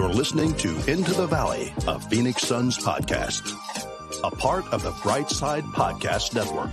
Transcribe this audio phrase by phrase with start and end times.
[0.00, 3.52] You're listening to Into the Valley, a Phoenix Suns podcast,
[4.24, 6.70] a part of the Brightside Podcast Network.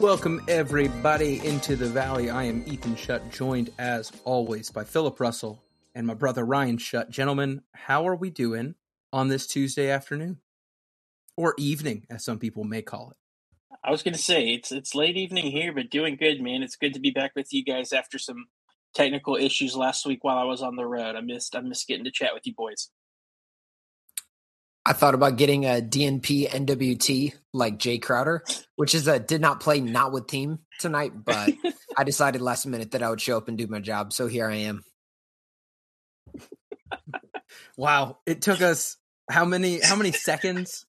[0.00, 2.30] Welcome, everybody, into the Valley.
[2.30, 5.62] I am Ethan Shutt, joined as always by Philip Russell
[5.94, 7.10] and my brother Ryan Shutt.
[7.10, 8.74] Gentlemen, how are we doing
[9.12, 10.38] on this Tuesday afternoon?
[11.36, 13.18] Or evening, as some people may call it.
[13.84, 16.62] I was going to say it's it's late evening here, but doing good, man.
[16.62, 18.46] It's good to be back with you guys after some
[18.94, 21.16] technical issues last week while I was on the road.
[21.16, 22.90] I missed I missed getting to chat with you boys.
[24.86, 28.44] I thought about getting a DNP NWT like Jae Crowder,
[28.76, 31.54] which is a did not play not with team tonight, but
[31.96, 34.12] I decided last minute that I would show up and do my job.
[34.12, 34.82] So here I am.
[37.76, 38.18] wow.
[38.26, 38.98] It took us
[39.30, 40.84] how many how many seconds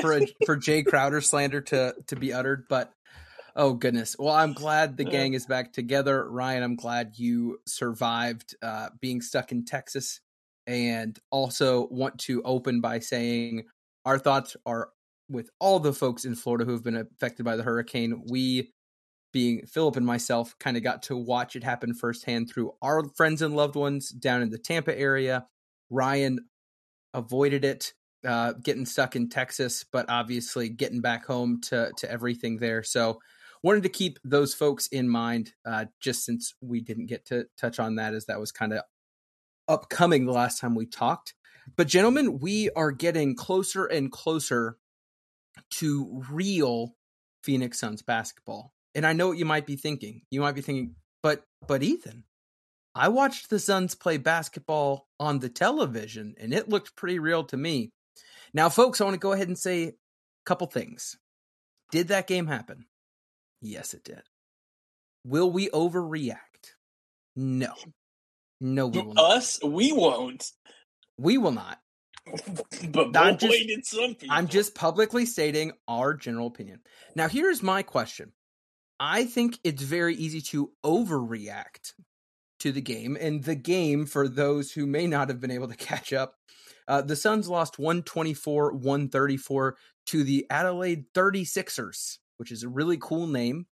[0.00, 2.90] for a, for Jae Crowder slander to to be uttered, but
[3.56, 4.14] oh goodness.
[4.18, 6.28] Well, I'm glad the gang is back together.
[6.28, 10.20] Ryan, I'm glad you survived uh, being stuck in Texas,
[10.66, 13.64] and also want to open by saying
[14.04, 14.90] our thoughts are
[15.28, 18.22] with all the folks in Florida who have been affected by the hurricane.
[18.28, 18.72] We
[19.32, 23.42] being Philip and myself kind of got to watch it happen firsthand through our friends
[23.42, 25.46] and loved ones down in the Tampa area.
[25.90, 26.38] Ryan
[27.12, 27.92] avoided it
[28.26, 32.82] uh, getting stuck in Texas, but obviously getting back home to to everything there.
[32.82, 33.20] So
[33.66, 37.80] wanted to keep those folks in mind, uh, just since we didn't get to touch
[37.80, 38.82] on that, as that was kind of
[39.66, 41.34] upcoming the last time we talked.
[41.76, 44.76] But gentlemen, we are getting closer and closer
[45.72, 46.94] to real
[47.42, 48.72] Phoenix Suns basketball.
[48.94, 50.22] And I know what you might be thinking.
[50.30, 52.22] You might be thinking, but but Ethan,
[52.94, 57.56] I watched the Suns play basketball on the television and it looked pretty real to
[57.56, 57.90] me.
[58.54, 59.92] Now, folks, I want to go ahead and say a
[60.44, 61.16] couple things.
[61.90, 62.86] Did that game happen?
[63.60, 64.22] Yes, it did.
[65.24, 66.36] Will we overreact?
[67.34, 67.72] No.
[68.60, 69.32] No, we will not.
[69.32, 70.50] Us, we won't.
[71.18, 71.78] We will not.
[72.88, 74.28] but I'm just- did some people.
[74.30, 76.80] I'm just publicly stating our general opinion.
[77.14, 78.32] Now, here's my question.
[78.98, 81.92] I think it's very easy to overreact
[82.60, 83.16] to the game.
[83.20, 86.34] And the game, for those who may not have been able to catch up,
[86.88, 93.26] uh, the Suns lost 124 134 to the Adelaide 36ers, which is a really cool
[93.26, 93.66] name.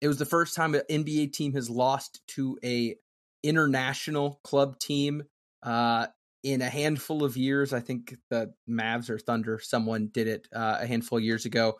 [0.00, 2.96] It was the first time an NBA team has lost to a
[3.42, 5.24] international club team
[5.62, 6.06] uh,
[6.42, 7.72] in a handful of years.
[7.72, 11.78] I think the Mavs or Thunder, someone did it uh, a handful of years ago.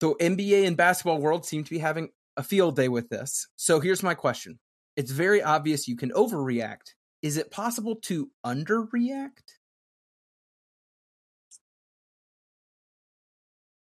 [0.00, 3.46] The NBA and basketball world seem to be having a field day with this.
[3.56, 4.58] So here's my question.
[4.96, 6.94] It's very obvious you can overreact.
[7.22, 9.58] Is it possible to underreact?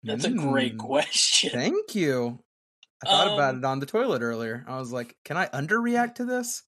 [0.06, 1.52] That's a great Hmm, question.
[1.52, 2.44] Thank you.
[3.04, 4.66] I thought about Um, it on the toilet earlier.
[4.68, 6.64] I was like, can I underreact to this?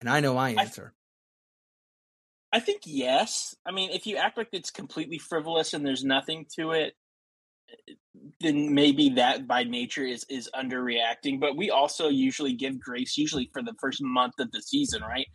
[0.00, 0.94] And I know my I- answer.
[2.52, 3.54] I think yes.
[3.66, 6.94] I mean, if you act like it's completely frivolous and there's nothing to it,
[8.40, 11.40] then maybe that by nature is is underreacting.
[11.40, 15.26] But we also usually give grace, usually for the first month of the season, right?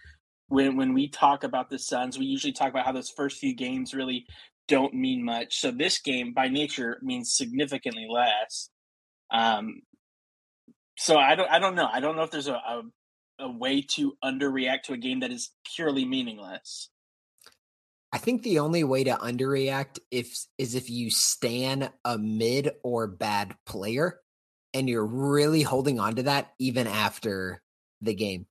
[0.50, 3.56] When when we talk about the Suns, we usually talk about how those first few
[3.56, 4.26] games really
[4.72, 5.60] don't mean much.
[5.60, 8.70] So this game, by nature, means significantly less.
[9.30, 9.82] Um,
[10.98, 11.90] so I don't I don't know.
[11.92, 12.84] I don't know if there's a, a
[13.40, 16.90] a way to underreact to a game that is purely meaningless.
[18.14, 23.08] I think the only way to underreact if is if you stan a mid or
[23.08, 24.20] bad player
[24.74, 27.62] and you're really holding on to that even after
[28.00, 28.46] the game.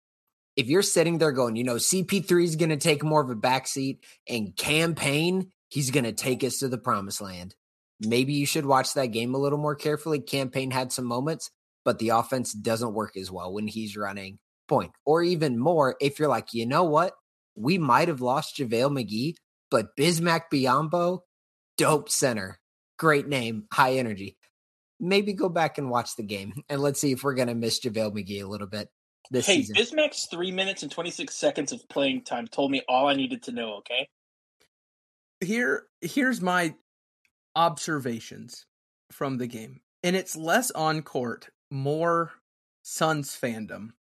[0.57, 3.37] If you're sitting there going, you know, CP3 is going to take more of a
[3.37, 7.55] backseat and Cam Payne, he's going to take us to the promised land.
[8.01, 10.21] Maybe you should watch that game a little more carefully.
[10.21, 11.51] Cam Payne had some moments,
[11.85, 14.39] but the offense doesn't work as well when he's running
[14.69, 14.93] point.
[15.05, 17.15] Or even more, if you're like, you know what?
[17.57, 19.35] We might have lost JaVale McGee,
[19.71, 21.21] but Bismack Biyombo,
[21.77, 22.59] dope center.
[22.99, 24.37] Great name, high energy.
[24.99, 27.81] Maybe go back and watch the game and let's see if we're going to miss
[27.81, 28.89] JaVale McGee a little bit
[29.31, 29.77] this hey, season.
[29.77, 33.43] Bismack's three minutes and twenty six seconds of playing time told me all I needed
[33.45, 33.77] to know.
[33.79, 34.09] Okay,
[35.41, 36.75] here here's my
[37.57, 38.67] observations
[39.11, 42.33] from the game and it's less on court more
[42.83, 43.91] suns fandom.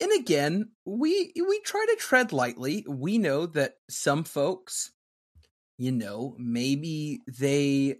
[0.00, 2.84] And again we we try to tread lightly.
[2.88, 4.92] We know that some folks
[5.76, 7.96] you know maybe they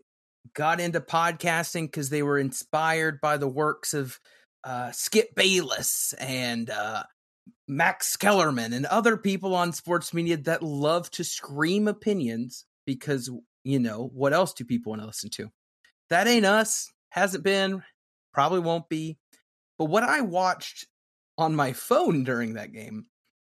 [0.55, 4.19] got into podcasting because they were inspired by the works of
[4.65, 7.05] uh, skip bayless and uh,
[7.69, 13.31] Max Kellerman and other people on sports media that love to scream opinions because,
[13.63, 15.51] you know, what else do people want to listen to?
[16.09, 16.91] That ain't us.
[17.11, 17.83] Hasn't been,
[18.33, 19.19] probably won't be.
[19.79, 20.87] But what I watched
[21.37, 23.07] on my phone during that game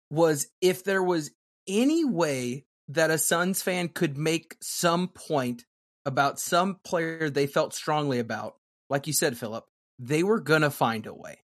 [0.10, 1.32] was if there was
[1.68, 5.66] any way that a Suns fan could make some point
[6.06, 8.56] about some player they felt strongly about,
[8.90, 9.66] like you said, Philip,
[10.00, 11.40] they were gonna find a way.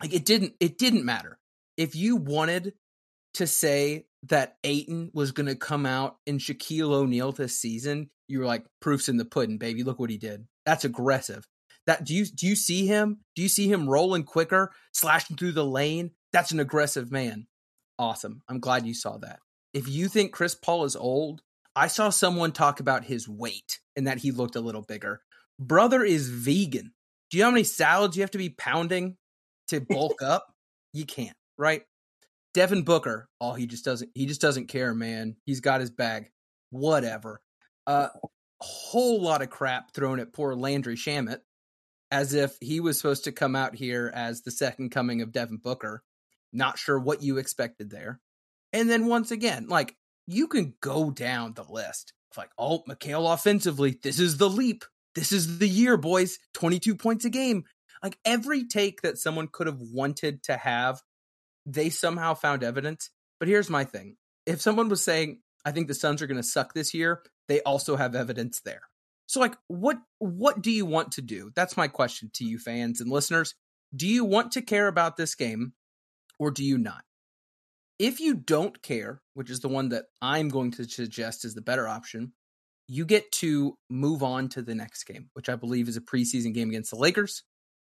[0.00, 1.38] Like it didn't it didn't matter.
[1.76, 2.74] If you wanted
[3.34, 8.46] to say that Ayton was gonna come out in Shaquille O'Neal this season, you were
[8.46, 9.82] like, proof's in the pudding, baby.
[9.82, 10.46] Look what he did.
[10.64, 11.46] That's aggressive.
[11.86, 13.20] That do you do you see him?
[13.34, 16.12] Do you see him rolling quicker, slashing through the lane?
[16.32, 17.46] That's an aggressive man.
[17.98, 18.42] Awesome.
[18.48, 19.40] I'm glad you saw that.
[19.74, 21.42] If you think Chris Paul is old,
[21.74, 25.22] I saw someone talk about his weight and that he looked a little bigger.
[25.58, 26.92] Brother is vegan.
[27.30, 29.16] Do you know how many salads you have to be pounding
[29.68, 30.46] to bulk up?
[30.92, 31.82] You can't, right?
[32.54, 35.36] Devin Booker, oh, he just doesn't he just doesn't care, man.
[35.46, 36.30] He's got his bag.
[36.70, 37.40] Whatever.
[37.86, 38.08] A uh,
[38.60, 41.38] whole lot of crap thrown at poor Landry Shamet
[42.10, 45.56] as if he was supposed to come out here as the second coming of Devin
[45.56, 46.02] Booker.
[46.52, 48.20] Not sure what you expected there.
[48.72, 49.96] And then once again, like
[50.26, 52.12] you can go down the list.
[52.36, 54.84] Like, oh, Mikal offensively, this is the leap.
[55.14, 56.38] This is the year, boys.
[56.54, 57.64] 22 points a game.
[58.02, 61.00] Like every take that someone could have wanted to have,
[61.66, 63.10] they somehow found evidence.
[63.38, 64.16] But here's my thing.
[64.46, 67.60] If someone was saying, I think the Suns are going to suck this year, they
[67.62, 68.82] also have evidence there.
[69.26, 71.52] So like what what do you want to do?
[71.54, 73.54] That's my question to you fans and listeners.
[73.94, 75.72] Do you want to care about this game
[76.38, 77.02] or do you not?
[77.98, 81.62] If you don't care, which is the one that I'm going to suggest is the
[81.62, 82.32] better option,
[82.88, 86.52] you get to move on to the next game, which I believe is a preseason
[86.52, 87.42] game against the Lakers,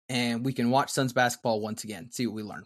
[0.08, 2.64] and we can watch Suns basketball once again, see what we learn.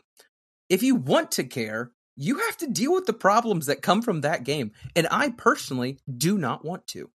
[0.72, 4.22] If you want to care, you have to deal with the problems that come from
[4.22, 7.10] that game, and I personally do not want to.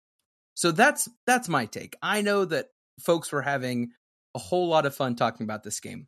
[0.53, 1.95] So that's that's my take.
[1.99, 2.67] I know that
[2.99, 3.93] folks were having
[4.35, 6.07] a whole lot of fun talking about this game.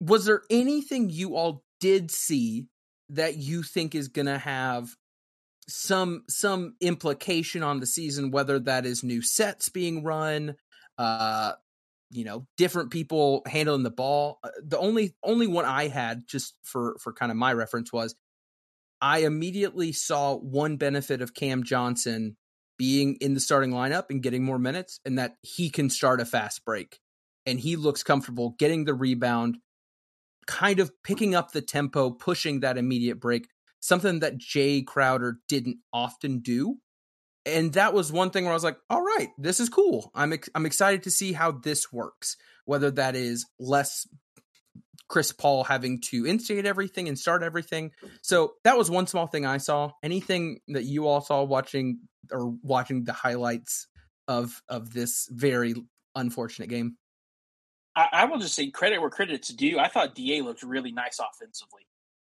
[0.00, 2.68] Was there anything you all did see
[3.10, 4.96] that you think is going to have
[5.68, 10.56] some some implication on the season whether that is new sets being run
[10.98, 11.52] uh
[12.10, 16.54] you know different people handling the ball uh, the only only one i had just
[16.62, 18.14] for for kind of my reference was
[19.00, 22.36] i immediately saw one benefit of cam johnson
[22.78, 26.24] being in the starting lineup and getting more minutes, and that he can start a
[26.24, 27.00] fast break.
[27.46, 29.58] And he looks comfortable getting the rebound,
[30.46, 33.48] kind of picking up the tempo, pushing that immediate break,
[33.80, 36.78] something that Jae Crowder didn't often do.
[37.46, 40.10] And that was one thing where I was like, all right, this is cool.
[40.14, 42.36] I'm ex- I'm excited to see how this works.
[42.64, 44.06] Whether that is less
[45.08, 47.92] Chris Paul having to instigate everything and start everything.
[48.22, 49.90] So that was one small thing I saw.
[50.02, 52.00] Anything that you all saw watching
[52.30, 53.86] or watching the highlights
[54.26, 55.74] of of this very
[56.14, 56.96] unfortunate game?
[57.94, 59.78] I, I will just say credit where credit's due.
[59.78, 61.82] I thought Da looked really nice offensively.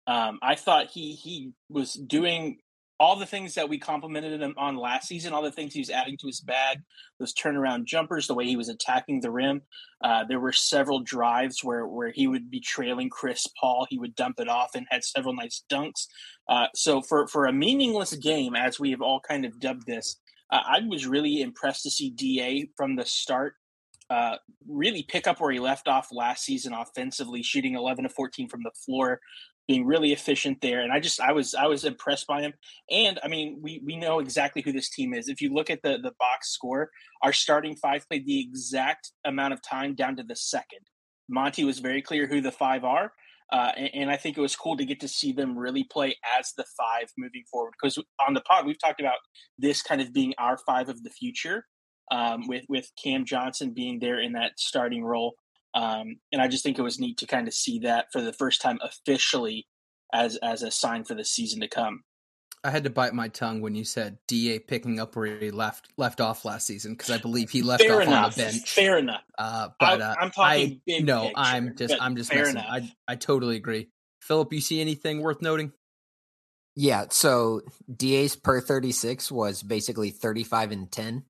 [0.07, 2.59] Um, I thought he he was doing
[3.00, 5.88] all the things that we complimented him on last season, all the things he was
[5.88, 6.82] adding to his bag,
[7.19, 9.62] those turnaround jumpers, the way he was attacking the rim.
[10.05, 14.14] Uh, there were several drives where where he would be trailing Chris Paul, he would
[14.14, 16.06] dump it off and had several nice dunks.
[16.47, 20.20] Uh, so for for a meaningless game, as we have all kind of dubbed this,
[20.50, 23.54] uh, I was really impressed to see Da from the start.
[24.11, 24.37] Uh,
[24.69, 28.64] really pick up where he left off last season offensively, shooting 11 to 14 from
[28.64, 29.21] the floor,
[29.69, 30.81] being really efficient there.
[30.81, 32.52] And I just I was I was impressed by him.
[32.90, 35.29] And I mean, we we know exactly who this team is.
[35.29, 36.90] If you look at the the box score,
[37.23, 40.81] our starting five played the exact amount of time down to the second.
[41.29, 43.12] Monty was very clear who the five are.
[43.52, 46.14] Uh, and, and, I think it was cool to get to see them really play
[46.38, 47.73] as the five moving forward.
[47.81, 49.19] Because on the pod, we've talked about
[49.59, 51.64] this kind of being our five of the future,
[52.12, 55.35] um, with with Cam Johnson being there in that starting role.
[55.75, 58.33] Um, and I just think it was neat to kind of see that for the
[58.33, 59.67] first time officially
[60.12, 62.03] as as a sign for the season to come.
[62.62, 65.89] I had to bite my tongue when you said Da picking up where he left
[65.97, 68.25] left off last season because I believe he left fair off enough.
[68.25, 68.71] on the bench.
[68.71, 69.23] Fair enough.
[69.39, 72.57] Uh, but uh, I, am talking I, no, picture, I'm just I'm just messing.
[72.57, 72.67] Enough.
[72.69, 73.89] I I totally agree.
[74.21, 75.73] Philip, you see anything worth noting?
[76.77, 77.62] Yeah, so
[77.95, 81.25] Da's per 36 was basically 35 and 10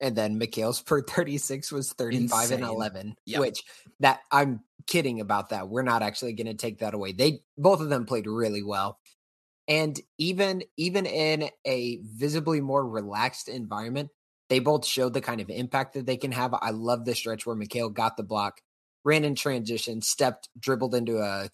[0.00, 2.58] and then Mikal's per 36 was 35 Insane.
[2.58, 3.40] and 11 yep.
[3.40, 3.62] which
[4.00, 5.68] that I'm kidding about that.
[5.68, 7.12] We're not actually going to take that away.
[7.12, 8.98] They both of them played really well.
[9.66, 14.10] And even even in a visibly more relaxed environment,
[14.50, 16.54] they both showed the kind of impact that they can have.
[16.54, 18.60] I love the stretch where Mikal got the block,
[19.04, 21.48] ran in transition, stepped, dribbled into a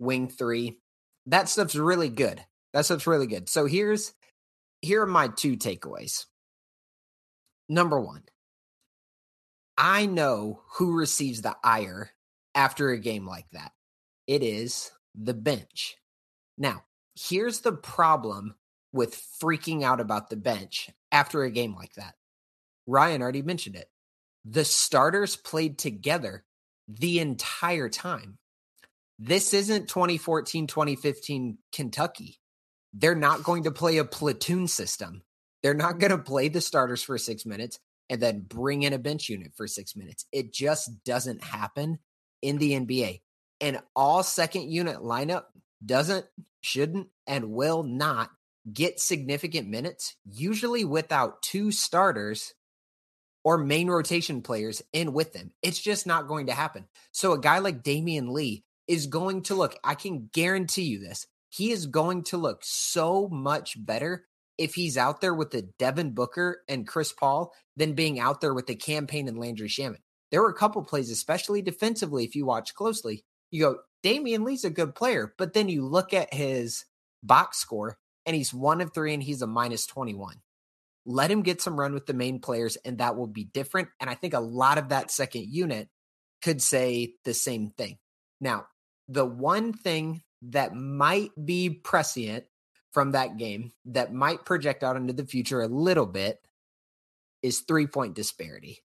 [0.00, 0.78] wing three.
[1.26, 2.44] That stuff's really good.
[2.72, 3.48] That stuff's really good.
[3.48, 4.12] So here's
[4.82, 6.26] here are my two takeaways.
[7.70, 8.24] Number one,
[9.78, 12.10] I know who receives the ire
[12.52, 13.70] after a game like that.
[14.26, 15.96] It is the bench.
[16.58, 16.82] Now,
[17.14, 18.56] here's the problem
[18.92, 22.14] with freaking out about the bench after a game like that.
[22.88, 23.88] Ryan already mentioned it.
[24.44, 26.44] The starters played together
[26.88, 28.38] the entire time.
[29.16, 32.40] This isn't 2014, 2015 Kentucky.
[32.92, 35.22] They're not going to play a platoon system.
[35.62, 38.98] They're not going to play the starters for six minutes and then bring in a
[38.98, 40.26] bench unit for six minutes.
[40.32, 41.98] It just doesn't happen
[42.42, 43.20] in the NBA.
[43.60, 45.44] And all second unit lineup
[45.84, 46.26] doesn't,
[46.60, 48.30] shouldn't, and will not
[48.70, 52.54] get significant minutes, usually without two starters
[53.44, 55.52] or main rotation players in with them.
[55.62, 56.86] It's just not going to happen.
[57.12, 61.26] So a guy like Damion Lee is going to look, I can guarantee you this,
[61.48, 64.26] he is going to look so much better
[64.60, 68.52] if he's out there with the Devin Booker and Chris Paul than being out there
[68.52, 70.02] with the Cam Payne and Landry Shamet.
[70.30, 74.64] There were a couple plays, especially defensively, if you watch closely, you go, Damion Lee's
[74.64, 76.84] a good player, but then you look at his
[77.22, 80.36] box score and he's one of three and he's a minus 21.
[81.06, 83.88] Let him get some run with the main players, and that will be different.
[83.98, 85.88] And I think a lot of that second unit
[86.42, 87.96] could say the same thing.
[88.42, 88.66] Now,
[89.08, 92.44] the one thing that might be prescient
[92.92, 96.40] from that game that might project out into the future a little bit
[97.42, 98.82] is three point disparity.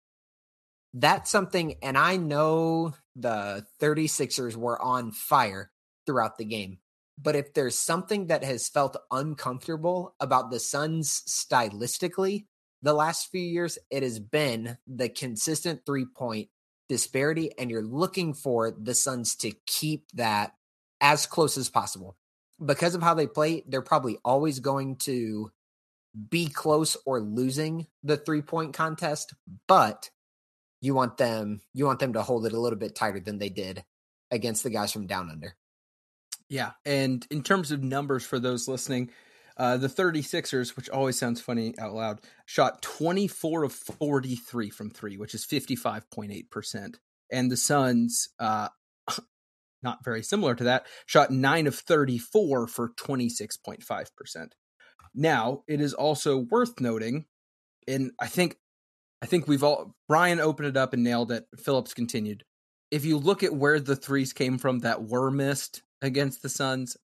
[0.94, 5.72] That's something, and I know the 36ers were on fire
[6.06, 6.80] throughout the game.
[7.22, 12.46] But if there's something that has felt uncomfortable about the Suns stylistically
[12.82, 16.48] the last few years, it has been the consistent three point
[16.88, 17.52] disparity.
[17.60, 20.54] And you're looking for the Suns to keep that
[21.02, 22.16] as close as possible.
[22.64, 25.52] Because of how they play, they're probably always going to
[26.30, 29.34] be close or losing the three point contest,
[29.68, 30.10] but
[30.82, 33.50] you want them you want them to hold it a little bit tighter than they
[33.50, 33.84] did
[34.32, 35.56] against the guys from down under.
[36.50, 36.72] Yeah.
[36.86, 39.12] And in terms of numbers for those listening,
[39.58, 45.18] uh, the 36ers, which always sounds funny out loud, shot 24 of 43 from three,
[45.18, 46.96] which is 55.8%.
[47.32, 48.70] And the Suns, uh,
[49.84, 54.52] not very similar to that, shot nine of 34 for 26.5%.
[55.16, 57.26] Now, it is also worth noting,
[57.88, 58.58] and I think
[59.22, 61.46] I think we've all Ryan opened it up and nailed it.
[61.58, 62.44] Phillips continued.
[62.92, 66.98] If you look at where the threes came from that were missed against the Suns.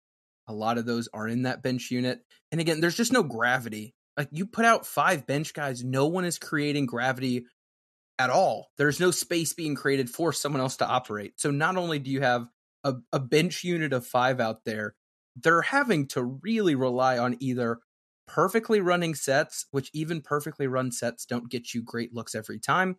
[0.48, 2.20] A lot of those are in that bench unit.
[2.52, 3.96] And again, there's just no gravity.
[4.18, 7.46] Like you put out five bench guys, no one is creating gravity
[8.18, 8.68] at all.
[8.78, 11.34] There's no space being created for someone else to operate.
[11.38, 12.48] So not only do you have
[12.86, 14.96] a, a bench unit of five out there,
[15.36, 17.80] they're having to really rely on either
[18.28, 22.96] perfectly running sets, which even perfectly run sets don't get you great looks every time,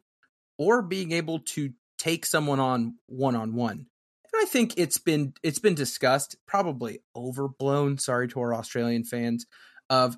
[0.59, 3.87] or being able to take someone on one on one.
[4.33, 7.99] And I think it's been it's been discussed, probably overblown.
[7.99, 9.47] Sorry to our Australian fans
[9.89, 10.17] of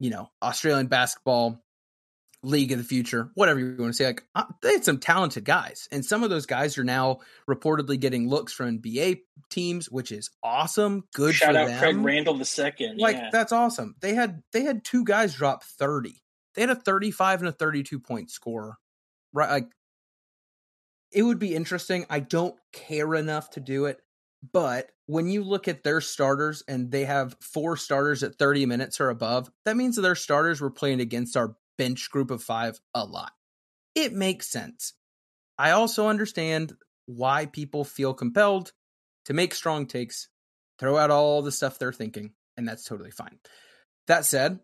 [0.00, 1.63] you know Australian basketball
[2.44, 4.06] league of the future, whatever you want to say.
[4.06, 7.98] Like uh, they had some talented guys, and some of those guys are now reportedly
[7.98, 9.20] getting looks from NBA
[9.50, 11.04] teams, which is awesome.
[11.14, 11.34] Good.
[11.34, 11.78] Shout out them.
[11.78, 12.98] Craig Randall the second.
[12.98, 13.30] Like yeah.
[13.32, 13.94] that's awesome.
[14.00, 16.22] They had they had two guys drop thirty.
[16.54, 18.76] They had a thirty-five and a thirty-two point score.
[19.32, 19.68] Right, like
[21.12, 22.06] it would be interesting.
[22.10, 23.98] I don't care enough to do it,
[24.52, 29.00] but when you look at their starters and they have four starters at 30 minutes
[29.00, 32.78] or above, that means that their starters were playing against our bench group of five
[32.94, 33.32] a lot.
[33.94, 34.94] It makes sense.
[35.58, 36.74] I also understand
[37.06, 38.72] why people feel compelled
[39.26, 40.28] to make strong takes,
[40.78, 43.38] throw out all the stuff they're thinking, and that's totally fine.
[44.06, 44.60] That said,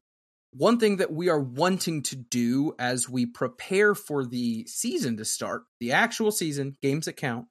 [0.53, 5.25] one thing that we are wanting to do as we prepare for the season to
[5.25, 7.47] start, the actual season, games that count,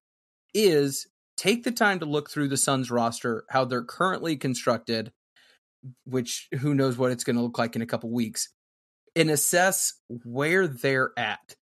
[0.54, 5.14] is take the time to look through the Suns roster, how they're currently constructed,
[6.04, 8.50] which who knows what it's going to look like in a couple weeks,
[9.16, 11.56] and assess where they're at.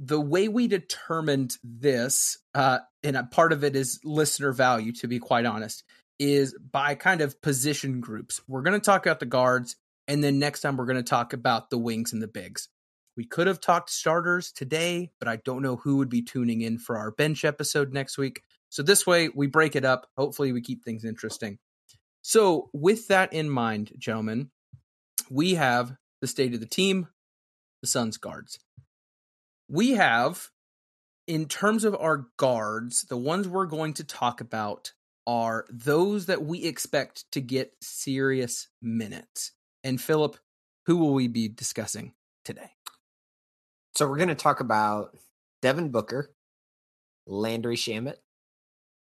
[0.00, 5.08] The way we determined this, uh, and a part of it is listener value, to
[5.08, 5.84] be quite honest,
[6.18, 8.40] is by kind of position groups.
[8.48, 11.32] We're going to talk about the guards and then next time we're going to talk
[11.32, 12.68] about the wings and the bigs.
[13.16, 16.78] We could have talked starters today, but I don't know who would be tuning in
[16.78, 18.42] for our bench episode next week.
[18.70, 20.08] So this way we break it up.
[20.16, 21.58] Hopefully we keep things interesting.
[22.22, 24.50] So with that in mind, gentlemen,
[25.30, 25.94] we have
[26.24, 27.06] the state of the team,
[27.82, 28.58] the Suns guards.
[29.68, 30.48] We have
[31.26, 34.94] in terms of our guards, the ones we're going to talk about
[35.26, 39.52] are those that we expect to get serious minutes.
[39.82, 40.38] And Philip,
[40.86, 42.70] who will we be discussing today?
[43.94, 45.14] So we're going to talk about
[45.60, 46.30] Devin Booker,
[47.26, 48.16] Landry Shamet,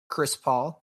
[0.08, 0.84] Chris Paul,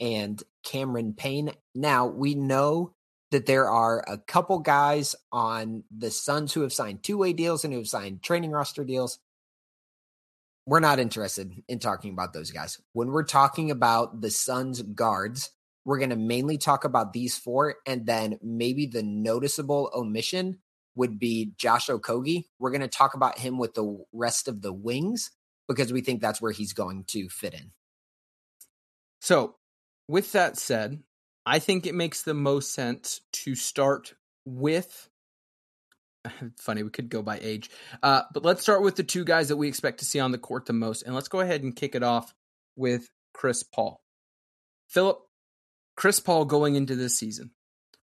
[0.00, 1.52] and Cameron Payne.
[1.76, 2.94] Now, we know
[3.30, 7.64] that there are a couple guys on the Suns who have signed two way deals
[7.64, 9.18] and who have signed training roster deals.
[10.66, 12.78] We're not interested in talking about those guys.
[12.92, 15.50] When we're talking about the Suns guards,
[15.84, 20.58] we're going to mainly talk about these four, and then maybe the noticeable omission
[20.94, 22.44] would be Josh Okogie.
[22.58, 25.30] We're going to talk about him with the rest of the wings
[25.66, 27.70] because we think that's where he's going to fit in.
[29.20, 29.56] So,
[30.08, 31.02] with that said,
[31.50, 34.14] I think it makes the most sense to start
[34.44, 35.08] with.
[36.60, 37.70] Funny, we could go by age,
[38.04, 40.38] uh, but let's start with the two guys that we expect to see on the
[40.38, 42.32] court the most, and let's go ahead and kick it off
[42.76, 44.00] with Chris Paul.
[44.86, 45.18] Philip,
[45.96, 47.50] Chris Paul going into this season.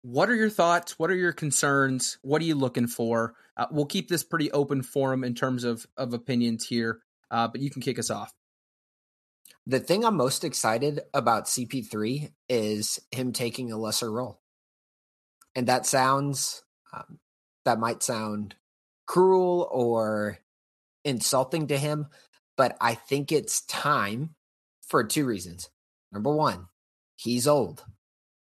[0.02, 1.00] What are your thoughts?
[1.00, 2.18] What are your concerns?
[2.24, 3.36] What are you looking for?
[3.56, 7.62] Uh, we'll keep this pretty open forum in terms of of opinions here, uh, but
[7.62, 8.34] you can kick us off.
[9.72, 14.42] The thing I'm most excited about CP3 is him taking a lesser role.
[15.56, 17.20] And that sounds, um,
[17.64, 18.56] that might sound
[19.06, 20.40] cruel or
[21.06, 22.08] insulting to him,
[22.58, 24.36] but I think it's time
[24.86, 25.70] for two reasons.
[26.12, 26.68] Number one,
[27.16, 27.86] he's old.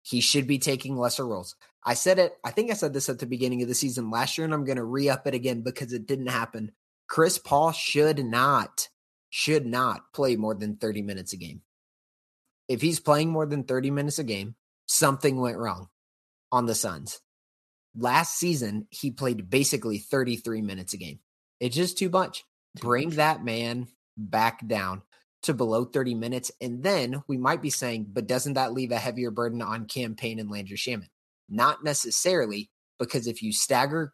[0.02, 1.56] He should be taking lesser roles.
[1.84, 4.38] I said it, I think I said this at the beginning of the season last
[4.38, 6.70] year, and I'm going to re up it again because it didn't happen.
[7.08, 8.90] Chris Paul should not
[9.30, 11.62] should not play more than 30 minutes a game.
[12.68, 14.56] If he's playing more than 30 minutes a game,
[14.86, 15.88] something went wrong
[16.50, 17.20] on the Suns.
[17.96, 21.20] Last season, he played basically 33 minutes a game.
[21.60, 22.44] It's just too much.
[22.80, 25.02] Bring that man back down
[25.42, 26.50] to below 30 minutes.
[26.60, 30.14] And then we might be saying, but doesn't that leave a heavier burden on Cam
[30.14, 31.08] Payne and Landry Shamet?
[31.48, 34.12] Not necessarily, because if you stagger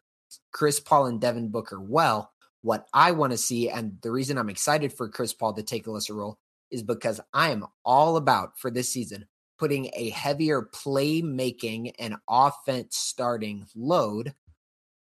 [0.53, 2.32] Chris Paul and Devin Booker well,
[2.63, 5.87] what I want to see, and the reason I'm excited for Chris Paul to take
[5.87, 6.39] a lesser role
[6.71, 9.27] is because I am all about for this season
[9.59, 14.35] putting a heavier playmaking and offense starting load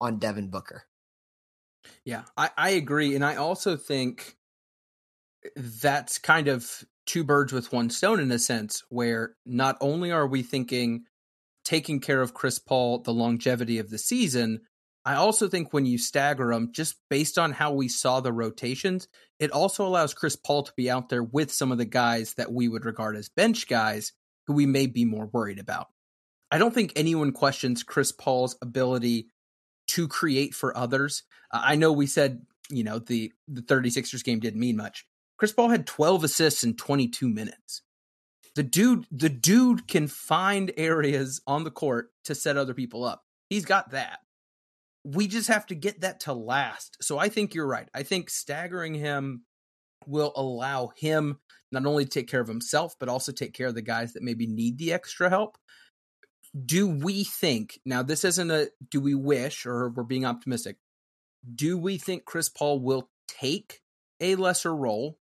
[0.00, 0.84] on Devin Booker.
[2.04, 3.14] Yeah, I, I agree.
[3.14, 4.36] And I also think
[5.56, 10.26] that's kind of two birds with one stone in a sense, where not only are
[10.26, 11.04] we thinking
[11.64, 14.60] taking care of Chris Paul the longevity of the season,
[15.04, 19.08] I also think when you stagger them, just based on how we saw the rotations,
[19.40, 22.52] it also allows Chris Paul to be out there with some of the guys that
[22.52, 24.12] we would regard as bench guys
[24.46, 25.88] who we may be more worried about.
[26.50, 29.28] I don't think anyone questions Chris Paul's ability
[29.88, 31.24] to create for others.
[31.50, 35.06] I know we said, you know, the the 36ers game didn't mean much.
[35.36, 37.82] Chris Paul had 12 assists in 22 minutes.
[38.54, 43.24] The dude the dude can find areas on the court to set other people up.
[43.48, 44.20] He's got that
[45.04, 46.96] we just have to get that to last.
[47.00, 47.88] So I think you're right.
[47.94, 49.44] I think staggering him
[50.06, 51.38] will allow him
[51.70, 54.22] not only to take care of himself, but also take care of the guys that
[54.22, 55.56] maybe need the extra help.
[56.66, 60.76] Do we think, now this isn't a do we wish or we're being optimistic,
[61.54, 63.80] do we think Chris Paul will take
[64.20, 65.18] a lesser role?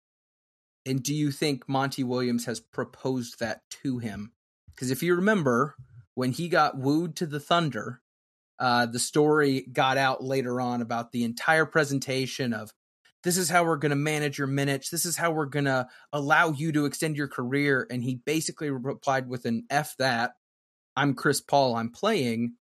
[0.84, 4.32] And do you think Monty Williams has proposed that to him?
[4.74, 5.76] Because if you remember,
[6.14, 8.00] when he got wooed to the Thunder,
[8.60, 12.70] uh, the story got out later on about the entire presentation of
[13.24, 14.90] this is how we're going to manage your minutes.
[14.90, 17.86] This is how we're going to allow you to extend your career.
[17.90, 20.32] And he basically replied with an F that
[20.96, 22.54] I'm Chris Paul, I'm playing.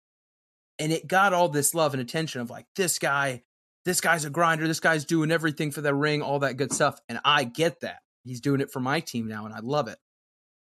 [0.79, 3.43] And it got all this love and attention of like, this guy,
[3.85, 4.67] this guy's a grinder.
[4.67, 7.01] This guy's doing everything for the ring, all that good stuff.
[7.09, 7.99] And I get that.
[8.25, 9.99] He's doing it for my team now, and I love it.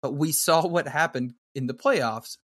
[0.01, 2.39] But we saw what happened in the playoffs.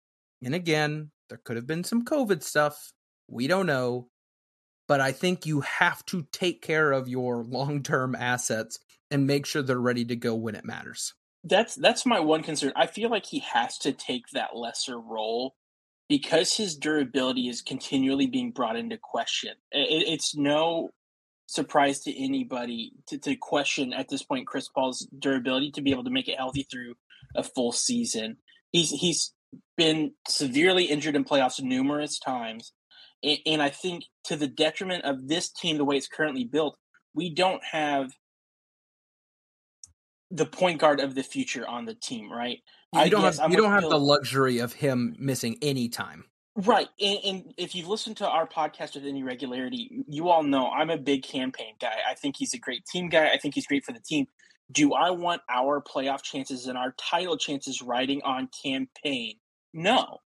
[0.44, 2.92] And again, there could have been some COVID stuff.
[3.28, 4.08] We don't know.
[4.86, 8.78] But I think you have to take care of your long term assets
[9.10, 11.14] and make sure they're ready to go when it matters.
[11.42, 12.72] That's that's my one concern.
[12.76, 15.54] I feel like he has to take that lesser role
[16.08, 19.52] because his durability is continually being brought into question.
[19.70, 20.90] It, it's no
[21.46, 26.04] surprise to anybody to, to question at this point Chris Paul's durability to be able
[26.04, 26.94] to make it healthy through
[27.34, 28.38] a full season.
[28.72, 29.33] He's he's
[29.76, 32.72] been severely injured in playoffs numerous times.
[33.22, 36.76] And, and I think to the detriment of this team, the way it's currently built,
[37.14, 38.10] we don't have
[40.30, 42.58] the point guard of the future on the team, right?
[42.92, 46.24] You don't have you don't have the luxury of him missing any time.
[46.56, 46.88] Right.
[47.00, 50.88] And, and, if you've listened to our podcast with any regularity, you all know I'm
[50.88, 51.96] a big Cam Payne guy.
[52.08, 53.30] I think he's a great team guy.
[53.30, 54.26] I think he's great for the team.
[54.70, 59.34] Do I want our playoff chances and our title chances riding on Cam Payne?
[59.74, 60.20] No.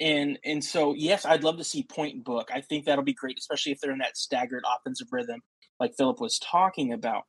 [0.00, 2.50] And and so yes, I'd love to see point book.
[2.54, 5.42] I think that'll be great, especially if they're in that staggered offensive rhythm
[5.80, 7.24] like Philip was talking about.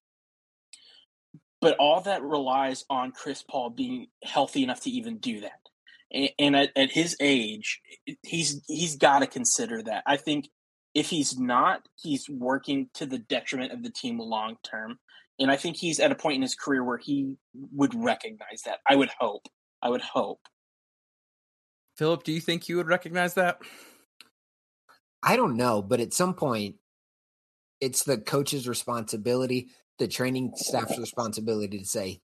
[1.61, 6.31] but all that relies on Chris Paul being healthy enough to even do that.
[6.37, 7.81] And, at, at his age,
[8.21, 10.03] he's he's got to consider that.
[10.05, 10.49] I think
[10.93, 14.99] if he's not, he's working to the detriment of the team long term.
[15.39, 17.37] And I think he's at a point in his career where he
[17.71, 18.79] would recognize that.
[18.87, 19.47] I would hope.
[19.81, 20.41] I would hope.
[21.97, 23.60] Philip, do you think you would recognize that?
[25.21, 26.75] I don't know, but at some point,
[27.79, 32.21] it's the coach's responsibility, the training staff's responsibility to say,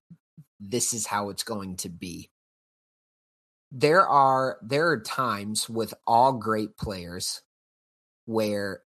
[0.58, 2.30] this is how it's going to be.
[3.72, 7.40] There are there are times with all great players
[8.26, 8.82] where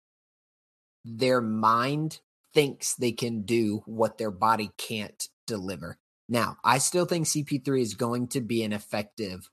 [1.03, 2.19] their mind
[2.53, 5.97] thinks they can do what their body can't deliver.
[6.29, 9.49] Now, I still think CP3 is going to be an effective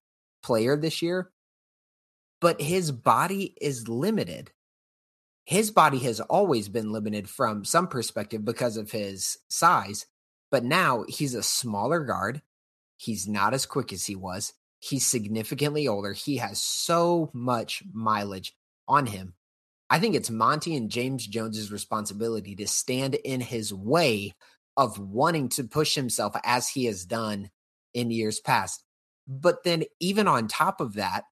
[0.47, 1.33] player this year,
[2.41, 4.53] but his body is limited.
[5.45, 10.07] His body has always been limited from some perspective because of his size,
[10.53, 12.43] but now he's a smaller guard.
[12.97, 14.53] He's not as quick as he was.
[14.79, 16.13] He's significantly older.
[16.13, 18.55] He has so much mileage
[18.87, 19.35] on him.
[19.91, 24.35] I think it's Monty and James Jones's responsibility to stand in his way
[24.77, 27.51] of wanting to push himself as he has done
[27.95, 28.85] in years past.
[29.27, 31.25] But then, even on top of that,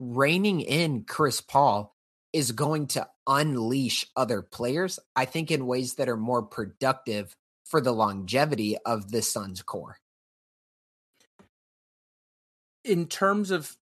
[0.00, 1.94] reining in Chris Paul
[2.32, 7.80] is going to unleash other players, I think, in ways that are more productive for
[7.80, 9.98] the longevity of the Suns core.
[12.84, 13.76] In terms of,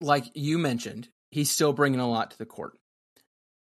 [0.00, 2.78] like you mentioned, he's still bringing a lot to the court.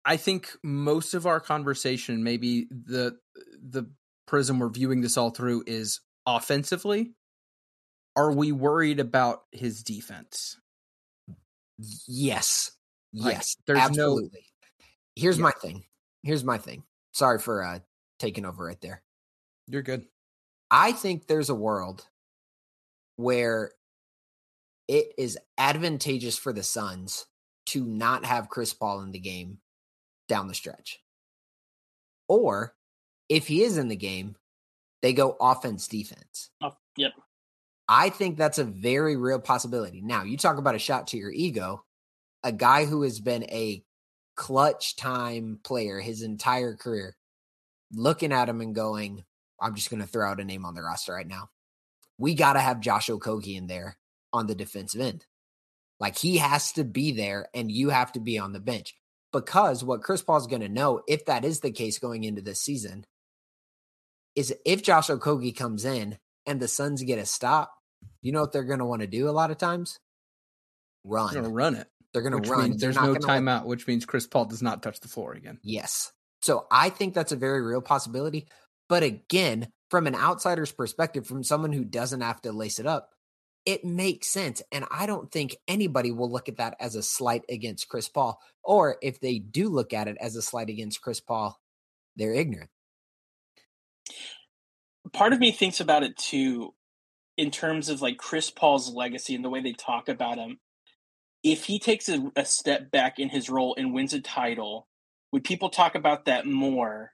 [0.04, 3.16] I think most of our conversation, maybe the
[3.62, 3.90] the
[4.26, 7.12] prism we're viewing this all through, is offensively.
[8.16, 10.58] Are we worried about his defense?
[12.06, 12.72] Yes.
[13.12, 13.56] Like, yes.
[13.66, 14.30] There's absolutely.
[14.32, 14.80] No...
[15.16, 15.42] Here's yeah.
[15.42, 15.84] my thing.
[16.22, 16.84] Here's my thing.
[17.12, 17.78] Sorry for uh
[18.18, 19.02] taking over right there.
[19.66, 20.06] You're good.
[20.70, 22.06] I think there's a world
[23.16, 23.72] where
[24.88, 27.26] it is advantageous for the Suns
[27.66, 29.58] to not have Chris Paul in the game
[30.28, 31.00] down the stretch.
[32.28, 32.74] Or
[33.28, 34.36] if he is in the game,
[35.02, 36.50] they go offense defense.
[36.62, 37.12] Oh, yep.
[37.88, 40.00] I think that's a very real possibility.
[40.00, 41.84] Now, you talk about a shot to your ego,
[42.42, 43.82] a guy who has been a
[44.36, 47.16] clutch time player his entire career,
[47.92, 49.24] looking at him and going,
[49.60, 51.50] I'm just going to throw out a name on the roster right now.
[52.18, 53.96] We got to have Josh Okogie in there
[54.32, 55.26] on the defensive end.
[56.00, 58.94] Like he has to be there and you have to be on the bench
[59.32, 62.60] because what Chris Paul's going to know, if that is the case going into this
[62.60, 63.04] season,
[64.34, 67.72] is if Josh Okogie comes in and the Suns get a stop,
[68.22, 69.98] you know what they're going to want to do a lot of times?
[71.04, 71.32] Run.
[71.32, 71.88] They're going to run it.
[72.12, 72.76] They're going to run.
[72.76, 73.66] There's no timeout, let...
[73.66, 75.58] which means Chris Paul does not touch the floor again.
[75.62, 76.12] Yes.
[76.42, 78.46] So I think that's a very real possibility.
[78.88, 83.10] But again, from an outsider's perspective, from someone who doesn't have to lace it up,
[83.64, 84.62] it makes sense.
[84.70, 88.38] And I don't think anybody will look at that as a slight against Chris Paul.
[88.62, 91.58] Or if they do look at it as a slight against Chris Paul,
[92.16, 92.70] they're ignorant.
[95.12, 96.74] Part of me thinks about it too,
[97.36, 100.58] in terms of like Chris Paul's legacy and the way they talk about him.
[101.42, 104.88] If he takes a, a step back in his role and wins a title,
[105.32, 107.12] would people talk about that more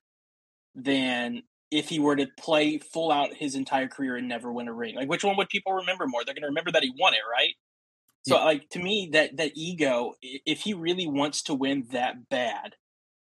[0.75, 4.73] than if he were to play full out his entire career and never win a
[4.73, 4.95] ring?
[4.95, 6.25] Like, which one would people remember more?
[6.25, 7.55] They're going to remember that he won it, right?
[8.23, 8.45] So, yeah.
[8.45, 12.75] like to me, that that ego, if he really wants to win that bad,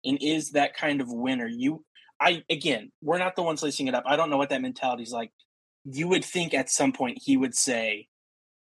[0.05, 1.85] and is that kind of winner, you,
[2.20, 4.05] I again, we're not the ones lacing it up.
[4.07, 5.33] I don't know what that mentality is like.
[5.85, 8.09] You would think at some point he would say,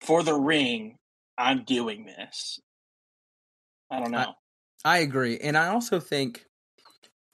[0.00, 0.98] "For the ring,
[1.37, 2.61] I'm doing this."
[3.90, 4.35] I don't know.
[4.85, 6.46] I, I agree, and I also think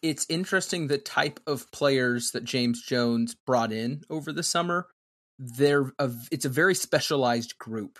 [0.02, 4.88] it's interesting the type of players that James Jones brought in over the summer.
[5.38, 7.98] They're a, it's a very specialized group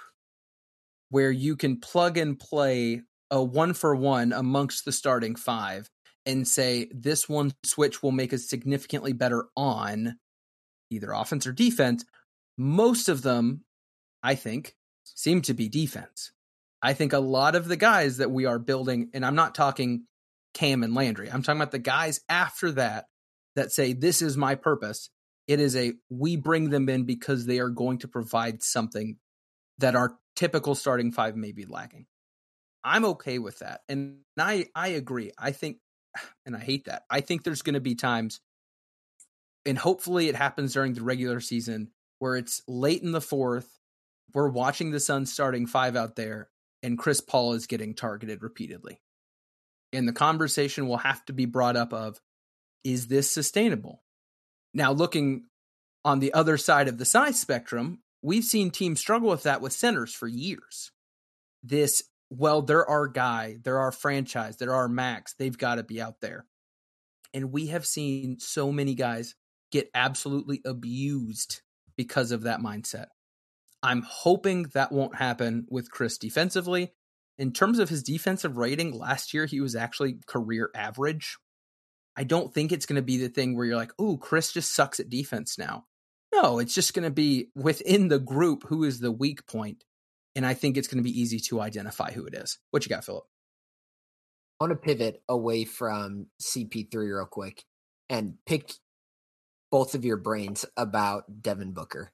[1.10, 5.88] where you can plug and play a one for one amongst the starting five
[6.28, 10.18] and say this one switch will make us significantly better on
[10.90, 12.04] either offense or defense.
[12.58, 13.64] Most of them,
[14.22, 16.32] I think, seem to be defense.
[16.82, 20.04] I think a lot of the guys that we are building, and I'm not talking
[20.52, 21.30] Cam and Landry.
[21.30, 23.06] I'm talking about the guys after that
[23.56, 25.08] that say, This is my purpose.
[25.46, 29.16] It is a we bring them in because they are going to provide something
[29.78, 32.06] that our typical starting five may be lacking.
[32.84, 33.80] I'm okay with that.
[33.88, 35.32] And I I agree.
[35.38, 35.78] I think
[36.46, 37.04] and I hate that.
[37.10, 38.40] I think there's going to be times
[39.66, 41.90] and hopefully it happens during the regular season
[42.20, 43.78] where it's late in the fourth,
[44.34, 46.48] we're watching the Suns starting five out there
[46.82, 49.00] and Chris Paul is getting targeted repeatedly
[49.92, 52.20] and the conversation will have to be brought up of
[52.84, 54.02] is this sustainable
[54.74, 55.44] now looking
[56.04, 59.72] On the other side of the size spectrum, we've seen teams struggle with that with
[59.72, 60.92] centers for years.
[61.62, 66.00] This, well, they're our guy, they're our franchise, they're our max, they've got to be
[66.00, 66.46] out there.
[67.34, 69.34] And we have seen so many guys
[69.70, 71.60] get absolutely abused
[71.96, 73.06] because of that mindset.
[73.82, 76.92] I'm hoping that won't happen with Chris defensively.
[77.38, 81.36] In terms of his defensive rating, last year he was actually career average.
[82.16, 84.74] I don't think it's going to be the thing where you're like, oh, Chris just
[84.74, 85.84] sucks at defense now.
[86.34, 89.84] No, it's just going to be within the group who is the weak point.
[90.38, 92.58] And I think it's going to be easy to identify who it is.
[92.70, 93.24] What you got, Philip?
[94.60, 97.64] I want to pivot away from CP3 real quick
[98.08, 98.72] and pick
[99.72, 102.12] both of your brains about Devin Booker.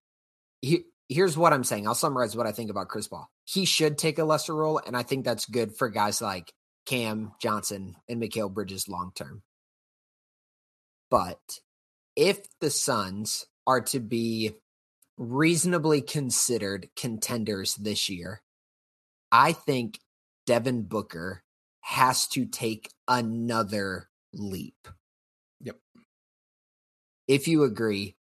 [0.62, 1.86] He, here's what I'm saying.
[1.86, 3.28] I'll summarize what I think about Chris Paul.
[3.44, 6.50] He should take a lesser role, and I think that's good for guys like
[6.86, 9.42] Cam Johnson and Mikal Bridges long term.
[11.10, 11.60] But
[12.16, 14.54] if the Suns are to be
[15.16, 18.42] reasonably considered contenders this year,
[19.30, 20.00] I think
[20.46, 21.42] Devin Booker
[21.80, 24.88] has to take another leap.
[25.60, 25.76] Yep.
[27.28, 28.16] If you agree,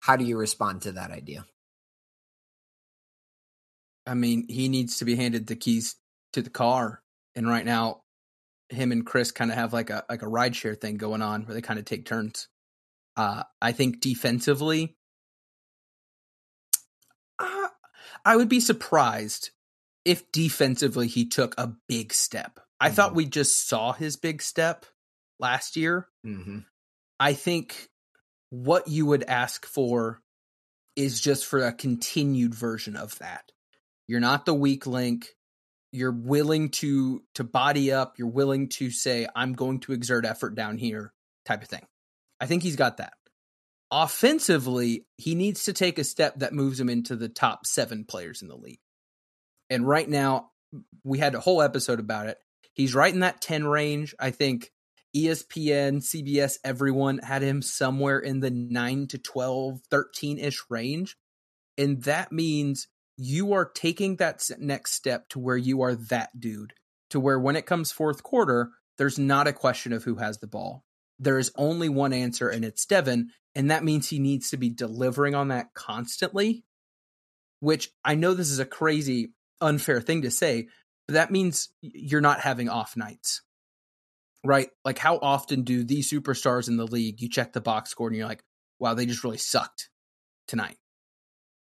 [0.00, 1.44] how do you respond to that idea?
[4.06, 5.96] I mean, he needs to be handed the keys
[6.34, 7.02] to the car.
[7.34, 8.02] And right now,
[8.68, 11.54] him and Chris kind of have like a like a rideshare thing going on where
[11.54, 12.48] they kind of take turns.
[13.16, 14.96] Uh, I think defensively,
[17.38, 17.68] uh,
[18.24, 19.50] I would be surprised
[20.04, 22.60] if defensively he took a big step.
[22.80, 22.94] I mm-hmm.
[22.94, 24.86] thought we just saw his big step
[25.38, 26.08] last year.
[26.26, 26.60] Mm-hmm.
[27.20, 27.88] I think
[28.50, 30.20] what you would ask for
[30.96, 33.50] is just for a continued version of that.
[34.06, 35.28] You're not the weak link.
[35.92, 38.18] You're willing to to body up.
[38.18, 41.12] You're willing to say, "I'm going to exert effort down here,"
[41.46, 41.86] type of thing.
[42.40, 43.14] I think he's got that.
[43.96, 48.42] Offensively, he needs to take a step that moves him into the top seven players
[48.42, 48.80] in the league.
[49.70, 50.50] And right now,
[51.04, 52.38] we had a whole episode about it.
[52.72, 54.12] He's right in that 10 range.
[54.18, 54.72] I think
[55.14, 61.16] ESPN, CBS, everyone had him somewhere in the 9 to 12, 13 ish range.
[61.78, 66.72] And that means you are taking that next step to where you are that dude,
[67.10, 70.48] to where when it comes fourth quarter, there's not a question of who has the
[70.48, 70.84] ball.
[71.20, 73.30] There is only one answer, and it's Devin.
[73.54, 76.64] And that means he needs to be delivering on that constantly,
[77.60, 80.68] which I know this is a crazy, unfair thing to say,
[81.06, 83.42] but that means you're not having off nights,
[84.44, 84.70] right?
[84.84, 88.16] Like, how often do these superstars in the league, you check the box score and
[88.16, 88.42] you're like,
[88.80, 89.90] wow, they just really sucked
[90.48, 90.78] tonight?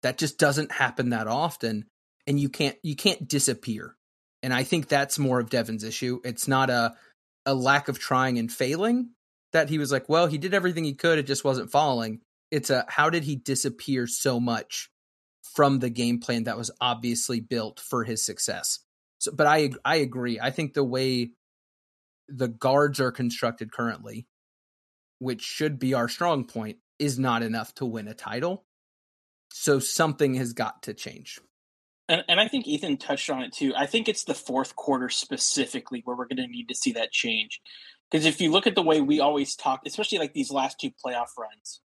[0.03, 1.87] That just doesn't happen that often,
[2.27, 3.97] and you can't you can't disappear.
[4.43, 6.21] And I think that's more of Devin's issue.
[6.25, 6.95] It's not a
[7.47, 9.11] a lack of trying and failing
[9.53, 12.21] that he was like, well, he did everything he could, it just wasn't falling.
[12.51, 14.91] It's a how did he disappear so much
[15.55, 18.81] from the game plan that was obviously built for his success.
[19.19, 20.39] So, but I I agree.
[20.41, 21.33] I think the way
[22.29, 24.27] the guards are constructed currently,
[25.19, 28.65] which should be our strong point, is not enough to win a title.
[29.53, 31.39] So something has got to change.
[32.09, 33.75] And, and I think Ethan touched on it too.
[33.77, 37.13] I think it's the fourth quarter specifically where we're going to need to see that
[37.13, 37.61] change.
[38.13, 40.91] Because if you look at the way we always talk, especially like these last two
[41.05, 41.81] playoff runs,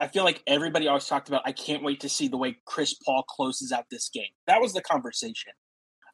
[0.00, 2.94] I feel like everybody always talked about, I can't wait to see the way Chris
[2.94, 4.32] Paul closes out this game.
[4.48, 5.52] That was the conversation.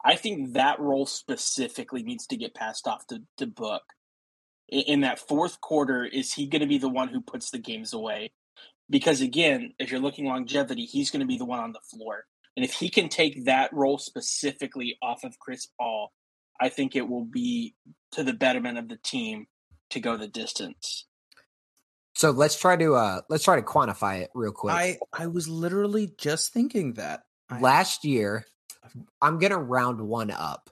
[0.05, 3.83] I think that role specifically needs to get passed off to, to Book.
[4.69, 7.59] In, in that fourth quarter, is he going to be the one who puts the
[7.59, 8.33] games away?
[8.93, 12.25] because again, if you're looking longevity, he's going to be the one on the floor.
[12.57, 16.13] And if he can take that role specifically off of Chris Paul,
[16.61, 17.75] I think it will be
[18.13, 19.47] to the betterment of the team
[19.91, 21.07] to go the distance.
[22.15, 24.75] So let's try to uh let's try to quantify it real quick.
[24.75, 27.23] I I was literally just thinking that.
[27.61, 28.47] Last year,
[29.21, 30.71] I'm going to round one up.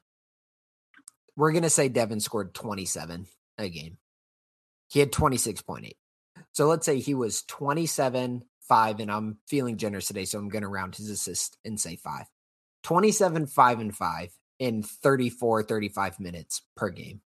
[1.37, 3.27] We're going to say Devin scored 27
[3.59, 3.99] a game.
[4.89, 5.93] He had 26.8.
[6.53, 10.63] So let's say he was 27, 5, and I'm feeling generous today, so I'm going
[10.63, 12.25] to round his assist and say 5.
[12.83, 17.23] 27, 5, and 5 in 34, 35 minutes per game.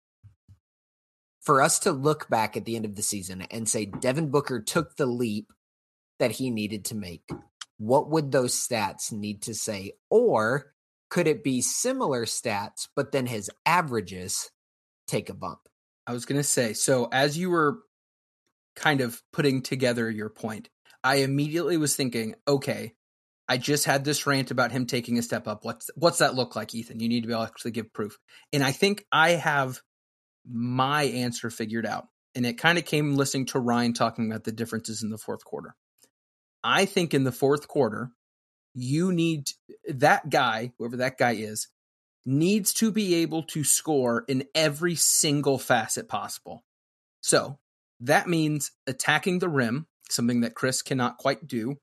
[1.40, 4.60] For us to look back at the end of the season and say Devin Booker
[4.60, 5.52] took the leap
[6.20, 7.28] that he needed to make,
[7.78, 9.94] what would those stats need to say?
[10.08, 10.72] Or
[11.10, 14.50] could it be similar stats, but then his averages
[15.08, 15.58] take a bump?
[16.06, 17.78] I was going to say, so as you were
[18.76, 20.68] kind of putting together your point,
[21.02, 22.94] I immediately was thinking, okay,
[23.48, 25.64] I just had this rant about him taking a step up.
[25.64, 27.00] What's what's that look like, Ethan?
[27.00, 28.18] You need to be able to actually give proof.
[28.52, 29.81] And I think I have
[30.48, 32.07] my answer figured out.
[32.35, 35.44] And it kind of came listening to Ryan talking about the differences in the fourth
[35.44, 35.74] quarter.
[36.64, 38.11] I think in the fourth quarter,
[38.74, 39.48] you need
[39.87, 41.68] that guy, whoever that guy is,
[42.24, 46.64] needs to be able to score in every single facet possible.
[47.20, 47.59] So
[48.00, 51.76] that means attacking the rim, something that Chris cannot quite do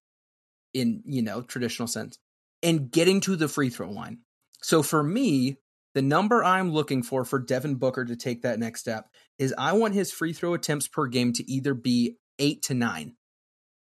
[0.73, 2.19] in, you know, traditional sense,
[2.61, 4.19] and getting to the free throw line.
[4.61, 5.57] So for me,
[5.95, 9.73] the number I'm looking for for Devin Booker to take that next step is I
[9.73, 13.15] want his free throw attempts per game to either be 8 to 9.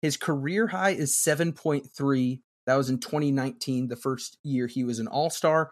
[0.03, 2.41] His career high is 7.3.
[2.67, 5.71] That was in 2019, the first year he was an All-Star.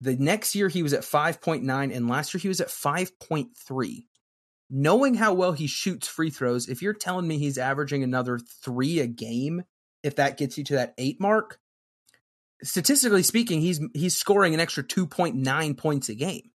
[0.00, 4.04] The next year he was at 5.9 and last year he was at 5.3.
[4.70, 9.00] Knowing how well he shoots free throws, if you're telling me he's averaging another 3
[9.00, 9.64] a game,
[10.02, 11.58] if that gets you to that 8 mark,
[12.62, 16.50] statistically speaking, he's he's scoring an extra 2.9 points a game.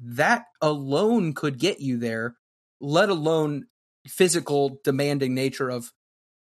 [0.00, 2.36] That alone could get you there,
[2.80, 3.66] let alone
[4.06, 5.92] physical demanding nature of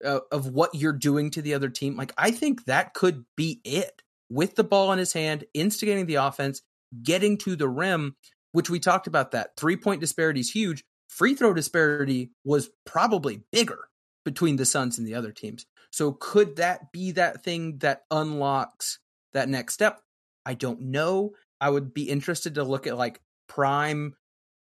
[0.04, 1.96] uh, of what you're doing to the other team.
[1.96, 4.02] Like I think that could be it.
[4.30, 6.62] With the ball in his hand, instigating the offense,
[7.02, 8.16] getting to the rim,
[8.52, 9.50] which we talked about that.
[9.58, 10.84] Three-point disparity is huge.
[11.08, 13.80] Free throw disparity was probably bigger
[14.24, 15.66] between the Suns and the other teams.
[15.92, 18.98] So could that be that thing that unlocks
[19.34, 20.00] that next step?
[20.44, 21.32] I don't know.
[21.60, 24.14] I would be interested to look at like prime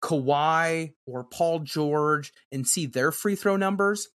[0.02, 4.08] Kawhi or Paul George and see their free throw numbers.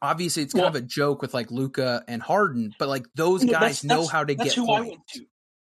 [0.00, 3.44] Obviously, it's kind well, of a joke with like Luka and Harden, but like those
[3.44, 4.86] guys that's, know that's, how to get who points.
[4.86, 5.24] I went to.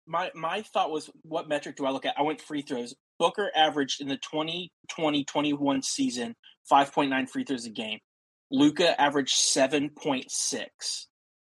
[0.08, 2.16] My my thought was, what metric do I look at?
[2.18, 2.96] I went free throws.
[3.20, 6.36] Booker averaged in the 2020-21 season
[6.72, 8.00] 5.9 free throws a game.
[8.52, 10.26] Luka averaged 7.6.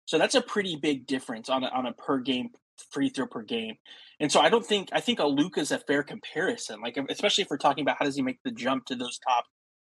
[0.04, 2.50] So that's a pretty big difference on a, on a per game
[2.90, 3.76] free throw per game.
[4.20, 6.80] And so I don't think I think a Luka's a fair comparison.
[6.80, 9.44] Like especially if we're talking about how does he make the jump to those top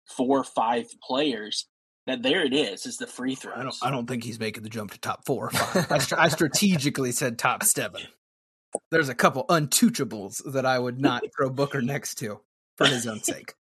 [0.08, 1.66] four or five players.
[2.06, 3.54] That there it is, is the free throws.
[3.54, 5.92] I don't, I don't think he's making the jump to top four or five.
[5.92, 8.00] I, I strategically said top seven.
[8.90, 12.40] There's a couple untouchables that I would not throw Booker next to
[12.78, 13.54] for his own sake.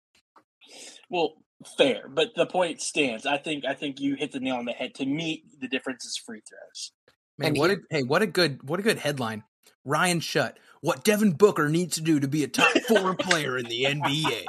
[1.10, 1.34] Well,
[1.76, 3.26] fair, but the point stands.
[3.26, 4.94] I think I think you hit the nail on the head.
[4.96, 6.92] To me, the difference is free throws.
[7.38, 9.44] Man, and what a, hey, what a good what a good headline.
[9.84, 13.66] Ryan Shutt, what Devin Booker needs to do to be a top four player in
[13.66, 14.44] the NBA.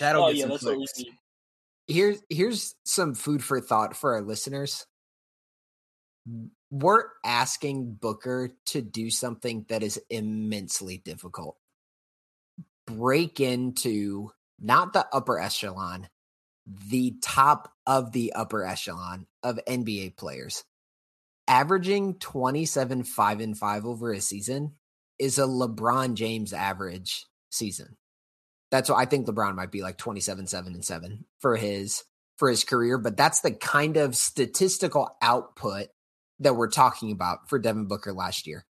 [0.00, 1.04] That'll oh, get yeah, some clicks.
[1.86, 4.86] Here's here's some food for thought for our listeners.
[6.70, 11.56] We're asking Booker to do something that is immensely difficult.
[12.86, 16.08] Break into not the upper echelon,
[16.66, 20.64] the top of the upper echelon of NBA players.
[21.48, 24.72] Averaging 27 5 and 5 over a season
[25.18, 27.96] is a LeBron James average season.
[28.70, 32.04] That's what I think LeBron might be like 27 7 and 7 for his
[32.36, 35.86] for his career, but that's the kind of statistical output
[36.40, 38.66] that we're talking about for Devin Booker last year.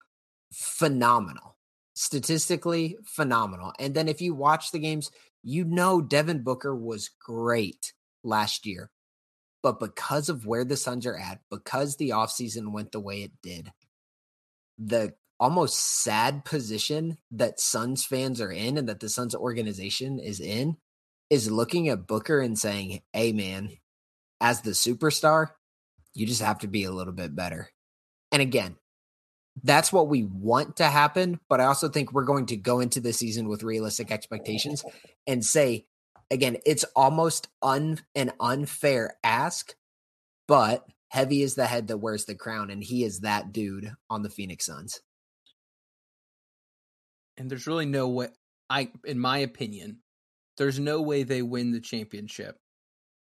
[0.51, 1.55] Phenomenal.
[1.93, 3.71] Statistically phenomenal.
[3.79, 5.11] And then if you watch the games,
[5.43, 8.89] you know Devin Booker was great last year.
[9.61, 13.31] But because of where the Suns are at, because the offseason went the way it
[13.41, 13.71] did,
[14.77, 20.39] the almost sad position that Suns fans are in and that the Suns organization is
[20.39, 20.77] in
[21.29, 23.69] is looking at Booker and saying, hey, man,
[24.41, 25.47] as the superstar,
[26.13, 27.69] you just have to be a little bit better.
[28.31, 28.75] And again,
[29.61, 31.39] that's what we want to happen.
[31.49, 34.83] But I also think we're going to go into the season with realistic expectations
[35.27, 35.85] and say,
[36.31, 39.75] again, it's almost un, an unfair ask,
[40.47, 42.71] but heavy is the head that wears the crown.
[42.71, 45.01] And he is that dude on the Phoenix Suns.
[47.37, 48.29] And there's really no way,
[48.69, 49.99] I, in my opinion,
[50.57, 52.57] there's no way they win the championship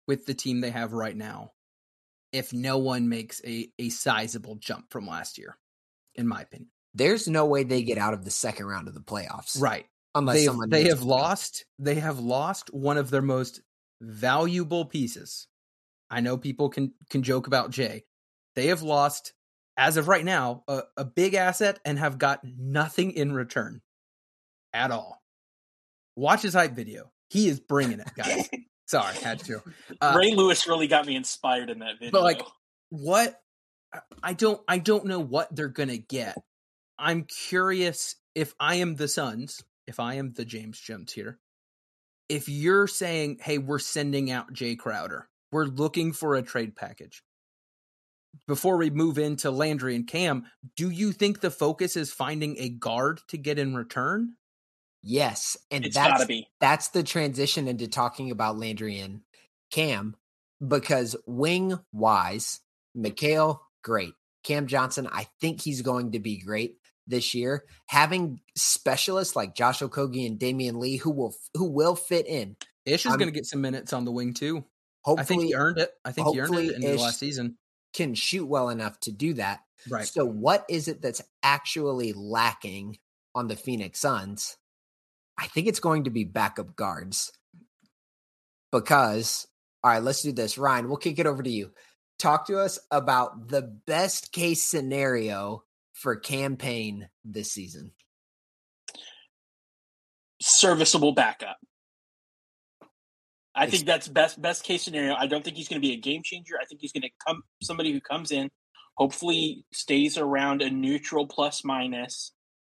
[0.07, 1.53] with the team they have right now
[2.33, 5.57] if no one makes a, a sizable jump from last year
[6.15, 6.71] in my opinion.
[6.95, 9.61] There's no way they get out of the second round of the playoffs.
[9.61, 9.87] Right.
[10.15, 13.61] Unless they, someone they have lost they have lost one of their most
[14.01, 15.49] valuable pieces.
[16.09, 18.03] I know people can can joke about Jae.
[18.55, 19.33] They have lost
[19.77, 23.81] as of right now a, a big asset and have got nothing in return
[24.73, 25.21] at all.
[26.17, 27.11] Watch his hype video.
[27.31, 28.49] He is bringing it, guys.
[28.87, 29.61] Sorry, had to.
[30.01, 32.11] Uh, Ray Lewis really got me inspired in that video.
[32.11, 32.43] But like,
[32.91, 33.41] what
[34.23, 36.37] I don't I don't know what they're gonna get.
[36.99, 41.39] I'm curious if I am the Suns, if I am the James Jones here,
[42.29, 47.23] if you're saying, hey, we're sending out Jae Crowder, we're looking for a trade package.
[48.49, 52.69] Before we move into Landry and Cam, do you think the focus is finding a
[52.69, 54.35] guard to get in return?
[55.03, 56.25] Yes, and it's that's
[56.61, 59.21] that's the transition into talking about Landry and
[59.71, 60.17] Cam
[60.67, 62.61] because wing wise,
[62.97, 64.15] Mikal, great.
[64.43, 66.77] Cam Johnson, I think he's going to be great
[67.07, 67.65] this year.
[67.87, 72.57] Having specialists like Josh Okogie and Damion Lee who will who will fit in.
[72.85, 74.65] Ish is going to get some minutes on the wing too.
[75.03, 75.91] Hopefully, I think he earned it.
[76.05, 77.57] I think he earned it in the last season.
[77.95, 79.61] Can shoot well enough to do that.
[79.89, 80.07] Right.
[80.07, 82.99] So, what is it that's actually lacking
[83.35, 84.57] on the Phoenix Suns?
[85.39, 87.33] I think it's going to be backup guards.
[88.73, 89.47] Because,
[89.83, 90.59] all right, let's do this.
[90.59, 91.71] Ryan, we'll kick it over to you.
[92.25, 95.63] Talk to us about the best case scenario
[95.93, 97.93] for Cam Payne this season.
[100.41, 101.59] Serviceable backup.
[103.55, 105.15] I think that's best best case scenario.
[105.15, 106.55] I don't think he's going to be a game changer.
[106.59, 108.49] I think he's going to come somebody who comes in,
[108.95, 112.33] hopefully stays around a neutral plus minus,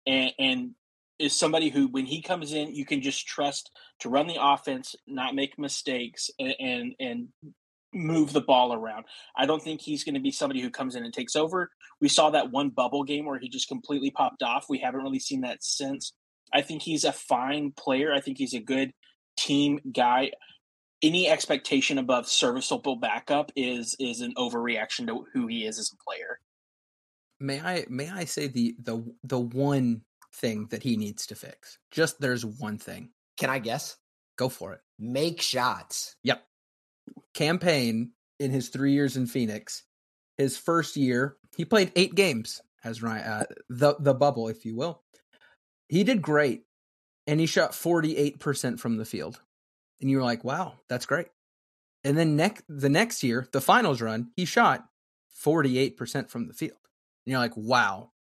[0.07, 0.71] and, and
[1.19, 3.69] is somebody who, when he comes in, you can just trust
[3.99, 7.27] to run the offense, not make mistakes, and and, and
[7.95, 9.05] move the ball around.
[9.37, 11.71] I don't think he's going to be somebody who comes in and takes over.
[12.01, 14.65] We saw that one bubble game where he just completely popped off.
[14.69, 16.13] We haven't really seen that since.
[16.53, 18.13] I think he's a fine player.
[18.13, 18.91] I think he's a good
[19.37, 20.31] team guy
[21.05, 26.03] any expectation above serviceable backup is is an overreaction to who he is as a
[26.03, 26.39] player.
[27.39, 30.01] May I may I say the the the one
[30.33, 31.77] thing that he needs to fix?
[31.91, 33.09] Just there's one thing.
[33.37, 33.97] Can I guess?
[34.37, 34.81] Go for it.
[34.99, 36.15] Make shots.
[36.23, 36.43] Yep.
[37.35, 39.83] Cam Payne in his three years in Phoenix,
[40.37, 44.75] his first year, he played eight games as Ryan, uh, the the bubble, if you
[44.75, 45.03] will.
[45.87, 46.63] He did great,
[47.27, 49.39] and he shot forty eight percent from the field
[50.01, 51.27] and you were like, "Wow, that's great."
[52.03, 54.85] And then next the next year, the finals run, he shot
[55.43, 56.77] 48% from the field.
[57.25, 58.11] And you're like, "Wow.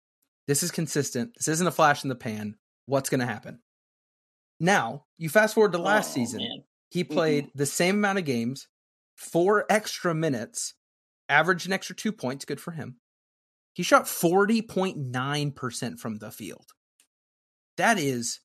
[0.47, 1.33] This is consistent.
[1.35, 2.55] This isn't a flash in the pan.
[2.85, 3.59] What's going to happen?"
[4.59, 6.39] Now, you fast forward to last oh, season.
[6.39, 6.63] Man.
[6.89, 7.57] He played mm-hmm.
[7.57, 8.67] the same amount of games,
[9.15, 10.73] 4 extra minutes,
[11.29, 12.97] averaged an extra 2 points, good for him.
[13.73, 16.67] He shot 40.9% from the field.
[17.77, 18.39] That is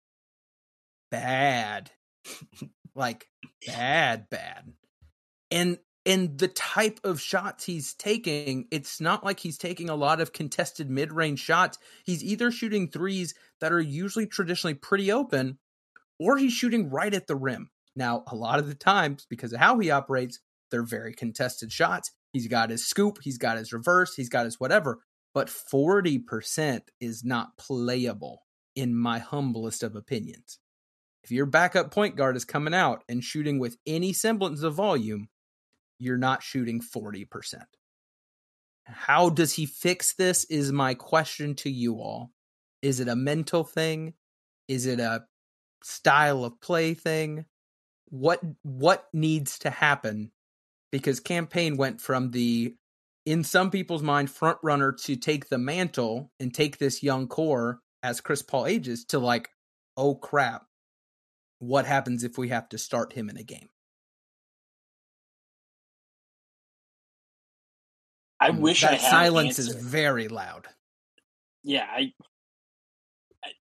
[1.10, 1.90] bad.
[2.94, 3.28] like
[3.66, 4.72] bad, bad.
[5.50, 10.20] And and the type of shots he's taking, it's not like he's taking a lot
[10.20, 11.78] of contested mid-range shots.
[12.04, 15.58] He's either shooting threes that are usually traditionally pretty open,
[16.18, 17.68] or he's shooting right at the rim.
[17.94, 20.40] Now, a lot of the times, because of how he operates,
[20.70, 22.10] they're very contested shots.
[22.32, 25.00] He's got his scoop, he's got his reverse, he's got his whatever.
[25.34, 28.42] But 40% is not playable,
[28.74, 30.58] in my humblest of opinions.
[31.22, 35.28] If your backup point guard is coming out and shooting with any semblance of volume,
[35.98, 37.26] you're not shooting 40%.
[38.84, 40.44] How does he fix this?
[40.44, 42.30] Is my question to you all.
[42.82, 44.14] Is it a mental thing?
[44.66, 45.24] Is it a
[45.84, 47.44] style of play thing?
[48.06, 50.32] What what needs to happen?
[50.92, 52.74] Because Cam Payne went from the
[53.26, 57.80] in some people's mind front runner to take the mantle and take this young core
[58.02, 59.50] as Chris Paul ages to like,
[59.96, 60.64] oh crap,
[61.58, 63.68] what happens if we have to start him in a game?
[68.40, 70.66] I wish that I silence is very loud.
[71.62, 72.14] Yeah, I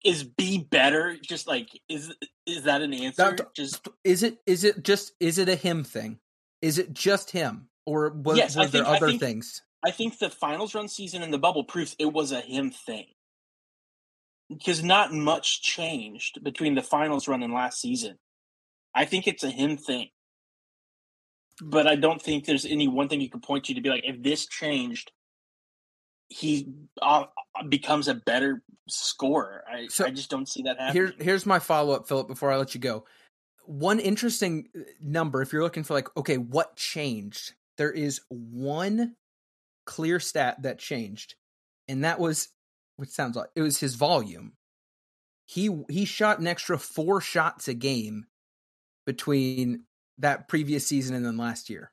[0.05, 1.17] is B better?
[1.23, 2.13] Just like is
[2.47, 3.37] is that an answer?
[3.37, 6.19] That, just is it is it just is it a him thing?
[6.67, 9.63] Is it just him, or was, yes, think, there other I think, things?
[9.85, 13.07] I think the finals run season in the bubble proves it was a him thing
[14.49, 18.19] because not much changed between the finals run and last season.
[18.95, 20.09] I think it's a him thing.
[21.63, 24.05] But I don't think there's any one thing you can point to to be like,
[24.05, 25.13] if this changed,
[26.29, 26.69] he
[27.01, 27.25] uh,
[27.69, 29.63] becomes a better scorer.
[29.73, 31.07] I, so I just don't see that happening.
[31.07, 33.05] Here, here's my follow up, Philip, before I let you go.
[33.67, 37.53] One interesting uh, number, if you're looking for like, okay, what changed?
[37.79, 39.15] There is one
[39.85, 41.35] clear stat that changed,
[41.89, 42.49] and that was
[42.97, 44.53] which sounds like it was his volume.
[45.47, 48.27] He he shot an extra four shots a game
[49.05, 49.85] between
[50.19, 51.93] that previous season and then last year.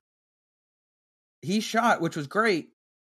[1.42, 2.70] He shot, which was great,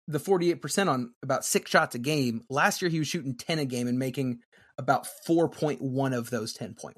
[0.07, 2.43] the 48% on about six shots a game.
[2.49, 4.39] Last year he was shooting 10 a game and making
[4.77, 6.93] about 4.1 of those 10.1.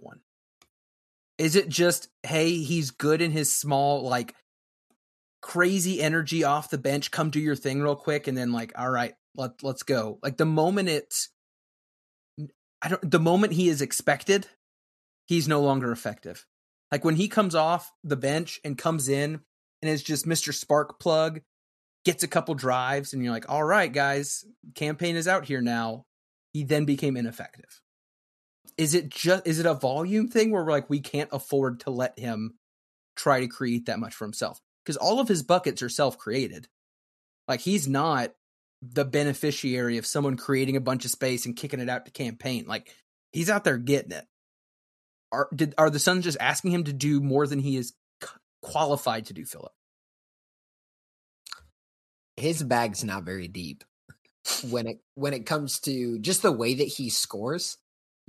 [1.41, 4.35] Is it just, hey, he's good in his small, like
[5.41, 8.91] crazy energy off the bench, come do your thing real quick, and then like, all
[8.91, 10.19] right, let let's go.
[10.21, 11.29] Like the moment it's
[12.83, 14.45] I don't the moment he is expected,
[15.25, 16.45] he's no longer effective.
[16.91, 19.39] Like when he comes off the bench and comes in
[19.81, 20.53] and is just Mr.
[20.53, 21.41] Spark plug,
[22.05, 25.61] gets a couple drives, and you're like, all right, guys, Cam Payne is out here
[25.61, 26.05] now.
[26.53, 27.80] He then became ineffective.
[28.77, 31.89] Is it just is it a volume thing where we're like we can't afford to
[31.89, 32.55] let him
[33.15, 34.59] try to create that much for himself?
[34.83, 36.67] Because all of his buckets are self created.
[37.47, 38.33] Like he's not
[38.81, 42.35] the beneficiary of someone creating a bunch of space and kicking it out to Cam
[42.35, 42.95] Payne Like
[43.31, 44.25] he's out there getting it.
[45.31, 47.93] Are did are the Suns just asking him to do more than he is
[48.61, 49.71] qualified to do, Philip?
[52.37, 53.83] His bag's not very deep
[54.69, 57.77] when it when it comes to just the way that he scores.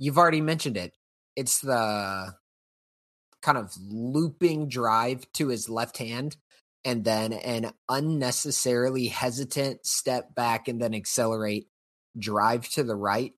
[0.03, 0.91] You've already mentioned it.
[1.37, 2.33] It's the
[3.41, 6.35] kind of looping drive to his left hand
[6.83, 11.69] and then an unnecessarily hesitant step back and then accelerate
[12.19, 13.31] drive to the right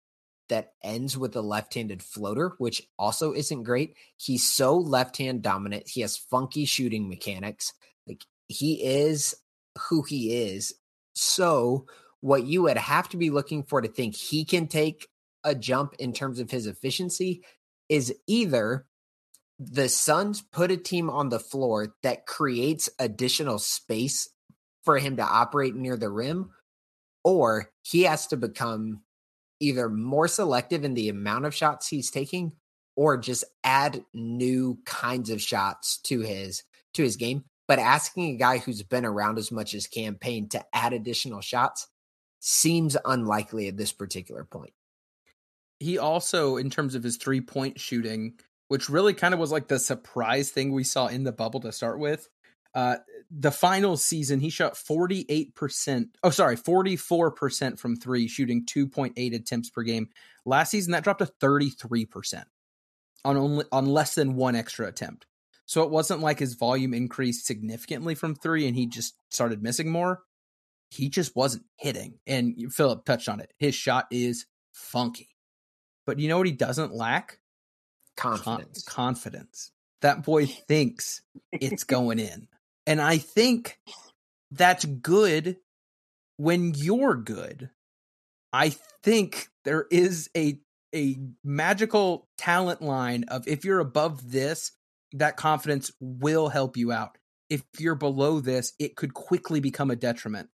[0.49, 3.93] that ends with a left-handed floater, which also isn't great.
[4.17, 5.87] He's so left-hand dominant.
[5.87, 7.73] He has funky shooting mechanics.
[8.07, 9.35] Like he is
[9.89, 10.73] who he is.
[11.13, 11.85] So
[12.21, 15.07] what you would have to be looking for to think he can take
[15.45, 17.43] a jump in terms of his efficiency
[17.87, 18.85] is either
[19.59, 24.27] the Suns put a team on the floor that creates additional space
[24.83, 26.49] for him to operate near the rim,
[27.23, 29.01] or he has to become
[29.59, 32.51] either more selective in the amount of shots he's taking
[32.97, 37.45] or just add new kinds of shots to his to his game.
[37.67, 41.41] But asking a guy who's been around as much as Cam Payne to add additional
[41.41, 41.87] shots
[42.39, 44.73] seems unlikely at this particular point
[45.85, 48.33] he also in terms of his three point shooting
[48.67, 51.71] which really kind of was like the surprise thing we saw in the bubble to
[51.71, 52.27] start with
[52.75, 52.97] uh,
[53.31, 56.09] the final season, he shot 48%.
[56.23, 60.09] Oh, sorry, 44% from three, shooting 2.8 attempts per game.
[60.45, 62.43] Last season, that dropped to 33%
[63.23, 65.25] on only on less than one extra attempt.
[65.65, 69.89] So it wasn't like his volume increased significantly from three and he just started missing
[69.89, 70.21] more.
[70.91, 72.19] He just wasn't hitting.
[72.27, 73.51] And Philip touched on it.
[73.57, 75.34] His shot is funky.
[76.05, 77.39] But you know what he doesn't lack?
[78.15, 78.83] Confidence.
[78.83, 79.71] Con- confidence.
[80.01, 82.47] That boy thinks it's going in.
[82.87, 83.79] And I think
[84.51, 85.57] that's good
[86.37, 87.71] when you're good.
[88.53, 90.59] I think there is a
[90.93, 94.71] a magical talent line of if you're above this,
[95.11, 97.17] that confidence will help you out.
[97.49, 100.49] If you're below this, it could quickly become a detriment.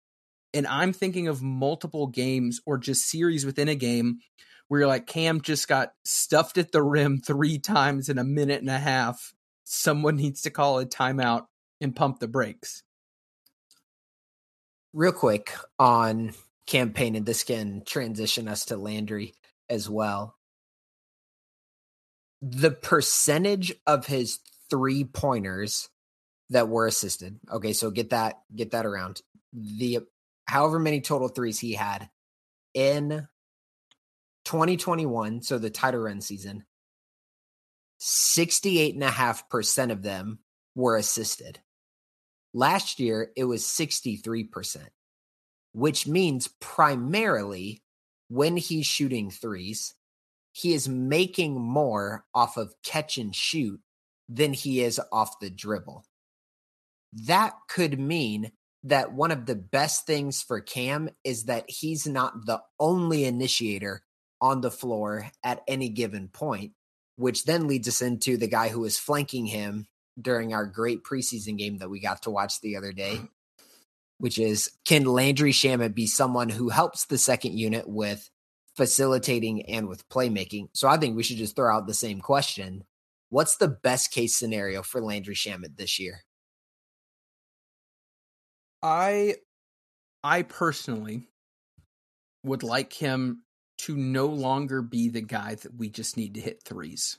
[0.53, 4.19] And I'm thinking of multiple games or just series within a game
[4.67, 8.61] where you're like, Cam just got stuffed at the rim three times in a minute
[8.61, 9.33] and a half.
[9.63, 11.45] Someone needs to call a timeout
[11.81, 12.83] and pump the brakes.
[14.93, 16.33] Real quick on
[16.65, 19.33] Cam Payne, and this can transition us to Landry
[19.69, 20.35] as well.
[22.41, 24.39] The percentage of his
[24.69, 25.89] three pointers
[26.49, 27.39] that were assisted.
[27.51, 29.21] Okay, so get that get that around.
[29.53, 29.99] The
[30.45, 32.09] however many total threes he had
[32.73, 33.27] in
[34.47, 36.63] 2021, so the title run season,
[37.99, 40.39] 68.5% of them
[40.73, 41.59] were assisted.
[42.53, 44.87] Last year, it was 63%,
[45.73, 47.83] which means primarily
[48.29, 49.93] when he's shooting threes,
[50.53, 53.81] he is making more off of catch and shoot
[54.29, 56.05] than he is off the dribble.
[57.11, 62.45] That could mean that one of the best things for Cam is that he's not
[62.45, 64.03] the only initiator
[64.41, 66.73] on the floor at any given point,
[67.15, 69.87] which then leads us into the guy who is flanking him
[70.19, 73.25] during our great preseason game that we got to watch the other day, mm-hmm.
[74.17, 78.29] which is can Landry Shamet be someone who helps the second unit with
[78.75, 80.69] facilitating and with playmaking?
[80.73, 82.83] So I think we should just throw out the same question.
[83.29, 86.21] What's the best case scenario for Landry Shamet this year?
[88.81, 89.35] I
[90.23, 91.27] I personally
[92.43, 93.43] would like him
[93.79, 97.17] to no longer be the guy that we just need to hit threes.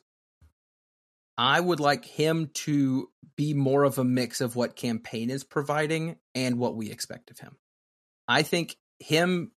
[1.36, 5.44] I would like him to be more of a mix of what Cam Payne is
[5.44, 7.56] providing and what we expect of him.
[8.26, 9.52] I think him,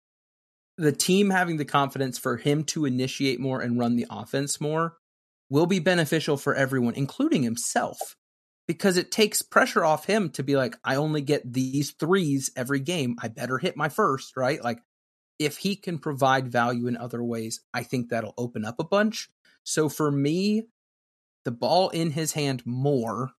[0.77, 4.97] the team having the confidence for him to initiate more and run the offense more
[5.51, 8.17] will be beneficial for everyone, including himself,
[8.67, 12.81] because it takes pressure off him to be like, I only get these threes every
[12.81, 13.17] game.
[13.23, 14.63] I better hit my first, right?
[14.63, 14.81] Like,
[15.39, 19.29] if he can provide value in other ways, I think that'll open up a bunch.
[19.63, 20.65] So for me,
[21.45, 23.31] the ball in his hand more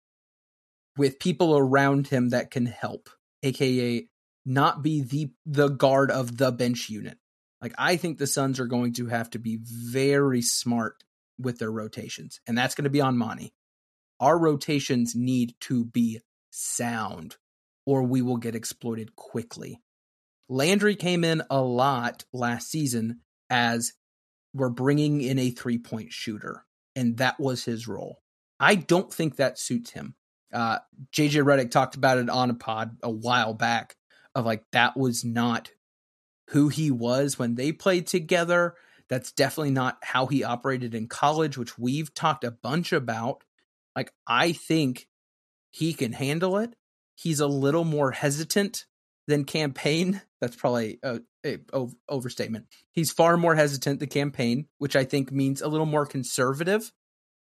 [0.97, 3.10] with people around him that can help,
[3.43, 4.08] aka
[4.45, 7.18] not be the the guard of the bench unit.
[7.62, 11.04] Like I think the Suns are going to have to be very smart
[11.38, 13.54] with their rotations, and that's going to be on Monty.
[14.20, 16.20] Our rotations need to be
[16.52, 17.38] sound,
[17.86, 19.82] or we will get exploited quickly.
[20.50, 23.93] Landry came in a lot last season as
[24.54, 28.22] we're bringing in a three point shooter and that was his role.
[28.60, 30.16] I don't think that suits him.
[30.52, 30.80] Uh,
[31.14, 33.95] JJ Redick talked about it on a pod a while back
[34.36, 35.72] of like that was not
[36.50, 38.76] who he was when they played together.
[39.08, 43.43] That's definitely not how he operated in college, which we've talked a bunch about.
[43.95, 45.08] Like, I think
[45.72, 46.76] he can handle it.
[47.16, 48.86] He's a little more hesitant
[49.30, 50.21] than Cam Payne.
[50.41, 52.65] That's probably a, a, overstatement.
[52.91, 56.91] He's far more hesitant than Cam Payne, which I think means a little more conservative.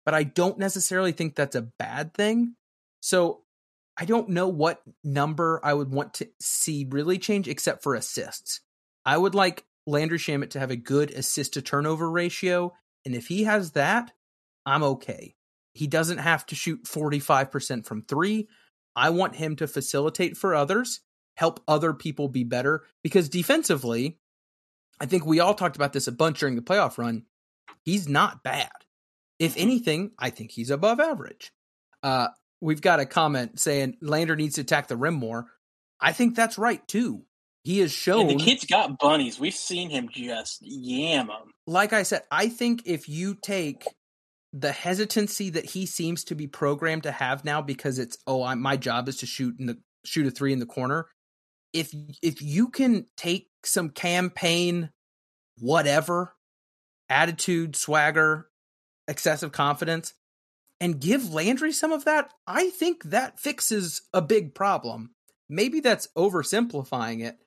[0.06, 2.56] But I don't necessarily think that's a bad thing.
[3.00, 3.44] So
[3.98, 8.62] I don't know what number I would want to see really change, except for assists.
[9.06, 12.74] I would like Landry Shamet to have a good assist to turnover ratio.
[13.06, 14.12] And if he has that,
[14.66, 15.36] I'm okay.
[15.74, 18.50] He doesn't have to shoot 45% from three.
[18.96, 21.02] I want him to facilitate for others,
[21.38, 24.18] help other people be better, because defensively,
[25.00, 27.26] I think we all talked about this a bunch during the playoff run.
[27.86, 28.72] He's not bad.
[29.38, 31.52] If anything, I think he's above average.
[32.02, 32.30] Uh,
[32.60, 35.46] we've got a comment saying Landry needs to attack the rim more.
[36.02, 37.24] I think that's right too.
[37.64, 39.40] He has shown the kid's got bunnies.
[39.40, 41.52] We've seen him just yam them.
[41.68, 43.86] Like I said, I think if you take
[44.54, 48.56] the hesitancy that he seems to be programmed to have now, because it's oh, I,
[48.56, 51.08] my job is to shoot in the shoot a three in the corner.
[51.74, 54.92] If if you can take some Cam Payne
[55.60, 56.36] whatever
[57.10, 58.48] attitude, swagger,
[59.08, 60.14] excessive confidence,
[60.80, 65.12] and give Landry some of that, I think that fixes a big problem.
[65.50, 67.38] Maybe that's oversimplifying it,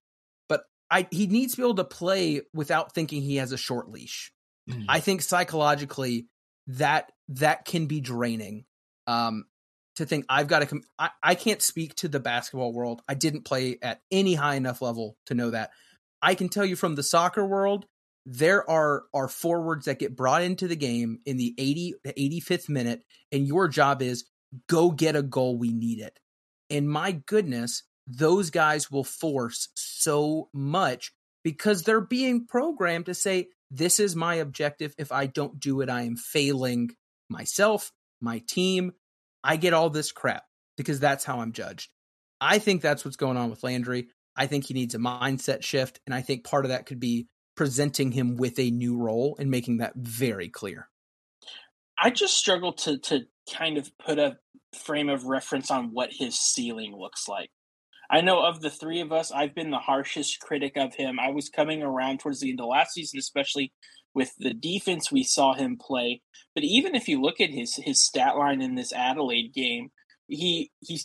[0.49, 3.91] but I he needs to be able to play without thinking he has a short
[3.91, 4.33] leash.
[4.69, 4.87] Mm.
[4.89, 6.29] I think psychologically
[6.67, 8.65] that that can be draining.
[9.07, 9.45] Um,
[10.01, 10.83] to think I've got to come.
[10.99, 13.03] I, I can't speak to the basketball world.
[13.09, 15.71] I didn't play at any high enough level to know that.
[16.23, 17.87] I can tell you from the soccer world,
[18.27, 23.03] there are are forwards that get brought into the game in the 80 85th minute,
[23.33, 24.25] and your job is
[24.69, 25.57] go get a goal.
[25.57, 26.19] We need it.
[26.69, 33.49] And my goodness, those guys will force so much because they're being programmed to say,
[33.71, 34.95] This is my objective.
[34.99, 36.91] If I don't do it, I am failing
[37.29, 38.93] myself, my team.
[39.43, 40.45] I get all this crap
[40.77, 41.91] because that's how I'm judged.
[42.41, 44.09] I think that's what's going on with Landry.
[44.37, 46.01] I think he needs a mindset shift.
[46.07, 49.51] And I think part of that could be presenting him with a new role and
[49.51, 50.89] making that very clear.
[51.99, 54.39] I just struggle to to kind of put a
[54.75, 57.51] frame of reference on what his ceiling looks like.
[58.11, 61.21] I know of the three of us, I've been the harshest critic of him.
[61.21, 63.73] I was coming around towards the end of last season, especially
[64.15, 66.23] with the defense we saw him play.
[66.55, 69.91] But even if you look at his his stat line in this Adelaide game,
[70.27, 71.01] he he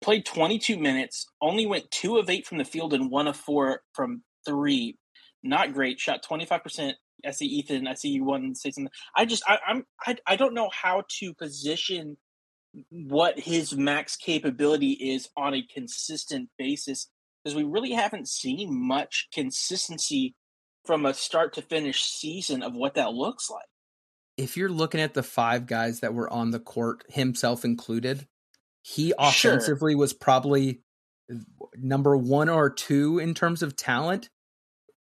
[0.00, 3.82] played 22 minutes, only went two of eight from the field and one of four
[3.92, 4.96] from three.
[5.42, 6.00] Not great.
[6.00, 6.96] Shot 25 percent.
[7.26, 7.86] I see Ethan.
[7.86, 8.92] I see you want to say something.
[9.16, 12.16] I just I, I'm I I don't know how to position
[12.90, 17.08] what his max capability is on a consistent basis
[17.42, 20.34] because we really haven't seen much consistency
[20.88, 23.66] from a start to finish season of what that looks like.
[24.38, 28.26] If you're looking at the five guys that were on the court, himself included,
[28.80, 29.98] he offensively sure.
[29.98, 30.80] was probably
[31.76, 34.30] number one or two in terms of talent.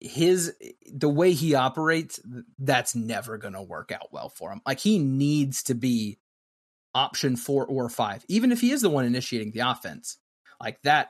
[0.00, 0.54] His
[0.90, 2.18] the way he operates,
[2.58, 4.62] that's never going to work out well for him.
[4.64, 6.18] Like he needs to be
[6.94, 10.16] option four or five, even if he is the one initiating the offense.
[10.62, 11.08] Like that,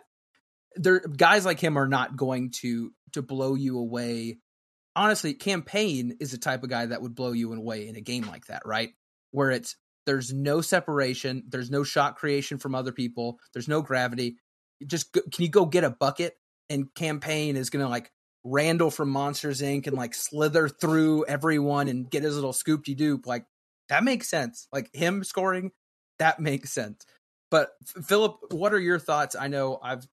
[0.75, 4.39] there guys like him are not going to to blow you away.
[4.99, 8.01] Honestly, Cam Payne is the type of guy that would blow you away in a
[8.01, 8.95] game like that, right?
[9.31, 9.77] Where it's
[10.07, 14.39] there's no separation, there's no shot creation from other people, there's no gravity.
[14.85, 16.35] Just can you go get a bucket?
[16.69, 18.11] And Cam Payne is gonna like
[18.43, 19.87] Randall from Monsters Inc.
[19.87, 23.25] and like slither through everyone and get his little scoopy doop.
[23.25, 23.45] Like
[23.91, 24.67] that makes sense.
[24.73, 25.71] Like him scoring,
[26.19, 27.07] that makes sense.
[27.53, 29.37] But Philip, what are your thoughts?
[29.37, 30.09] I know I've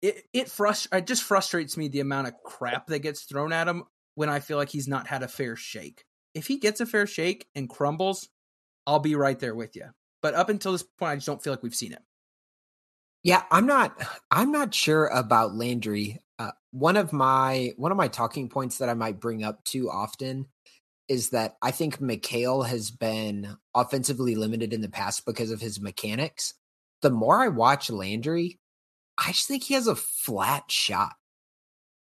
[0.00, 3.66] it it frust it just frustrates me the amount of crap that gets thrown at
[3.66, 3.82] him
[4.16, 6.04] when I feel like he's not had a fair shake.
[6.34, 8.28] If he gets a fair shake and crumbles,
[8.86, 9.86] I'll be right there with you.
[10.22, 12.02] But up until this point, I just don't feel like we've seen it.
[13.22, 13.96] Yeah, I'm not.
[14.30, 16.20] I'm not sure about Landry.
[16.38, 19.90] Uh, one of my one of my talking points that I might bring up too
[19.90, 20.46] often
[21.08, 25.80] is that I think Mikal has been offensively limited in the past because of his
[25.80, 26.54] mechanics.
[27.02, 28.58] The more I watch Landry,
[29.18, 31.14] I just think he has a flat shot.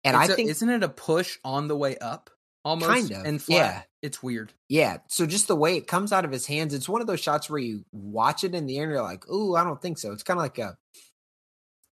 [0.07, 2.29] And it's I a, think isn't it a push on the way up?
[2.63, 3.57] Almost kind of and flat.
[3.57, 3.81] Yeah.
[4.01, 4.51] It's weird.
[4.67, 4.97] Yeah.
[5.07, 7.49] So just the way it comes out of his hands, it's one of those shots
[7.49, 10.11] where you watch it in the air and you're like, ooh, I don't think so.
[10.11, 10.77] It's kind of like a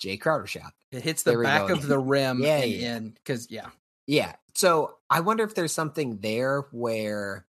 [0.02, 0.74] Jae Crowder shot.
[0.92, 3.12] It hits the back of the rim yeah, and yeah.
[3.14, 3.70] because yeah.
[4.08, 4.34] Yeah.
[4.56, 7.46] So I wonder if there's something there where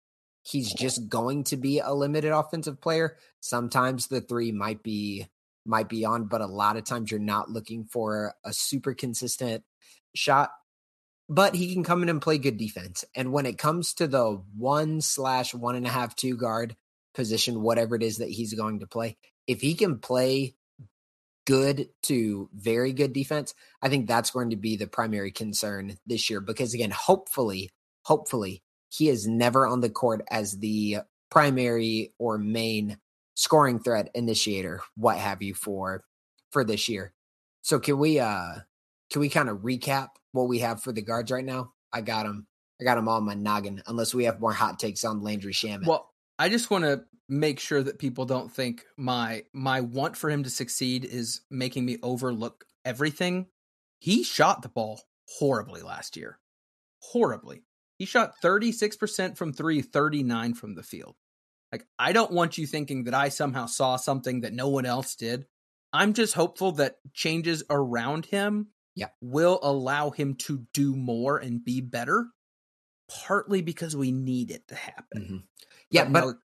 [0.44, 3.18] he's just going to be a limited offensive player.
[3.40, 5.28] Sometimes the three might be
[5.66, 9.64] might be on, but a lot of times you're not looking for a super consistent
[10.16, 10.52] shot.
[11.30, 13.06] But he can come in and play good defense.
[13.16, 16.76] And when it comes to the one slash one and a half, two guard
[17.14, 20.56] position, whatever it is that he's going to play, if he can play
[21.46, 26.30] good to very good defense, I think that's going to be the primary concern this
[26.30, 26.42] year.
[26.42, 27.72] Because again, hopefully,
[28.04, 31.00] hopefully, he is never on the court as the
[31.30, 32.98] primary or main
[33.36, 36.04] scoring threat initiator, what have you for
[36.52, 37.14] for this year.
[37.62, 38.56] So can we uh
[39.12, 41.74] can we kind of recap what we have for the guards right now?
[41.94, 42.48] I got them.
[42.80, 43.84] I got them all on my noggin.
[43.86, 45.86] Unless we have more hot takes on Landry Shamet.
[45.86, 46.10] Well,
[46.40, 50.44] I just want to make sure that people don't think my my want for him
[50.44, 53.48] to succeed is making me overlook everything.
[54.00, 55.02] He shot the ball
[55.38, 56.40] horribly last year.
[57.02, 57.64] Horribly.
[57.98, 61.16] He shot 36% from 3, 39 from the field.
[61.72, 65.16] Like I don't want you thinking that I somehow saw something that no one else
[65.16, 65.46] did.
[65.94, 69.08] I'm just hopeful that changes around him yeah.
[69.22, 72.28] will allow him to do more and be better
[73.10, 75.22] partly because we need it to happen.
[75.22, 75.38] Mm-hmm.
[75.90, 76.36] Yeah, but, but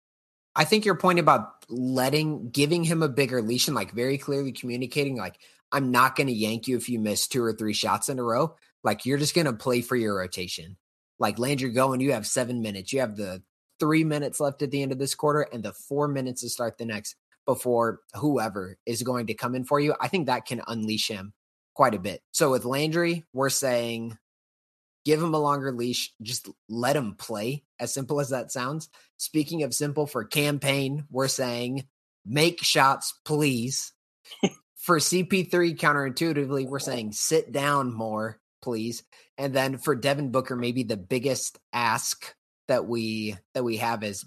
[0.55, 4.53] I think your point about letting giving him a bigger leash and like very clearly
[4.53, 5.39] communicating like
[5.73, 8.23] I'm not going to yank you if you miss two or three shots in a
[8.23, 8.57] row.
[8.83, 10.77] Like you're just going to play for your rotation.
[11.19, 12.93] Like Landry going, you have 7 minutes.
[12.93, 13.43] You have the
[13.81, 16.79] 3 minutes left at the end of this quarter and the 4 minutes to start
[16.79, 17.17] the next
[17.47, 19.95] before whoever is going to come in for you.
[20.01, 21.33] I think that can unleash him
[21.77, 22.23] quite a bit.
[22.33, 24.17] So with Landry, we're saying
[25.05, 28.89] give him a longer leash, just let him play, as simple as that sounds.
[29.19, 31.87] Speaking of simple for Cam Payne, we're saying
[32.25, 33.93] make shots, please.
[34.77, 39.05] for CP3, counterintuitively, we're saying sit down more, please.
[39.37, 42.35] And then for Devin Booker, maybe the biggest ask
[42.69, 44.27] that we that we have is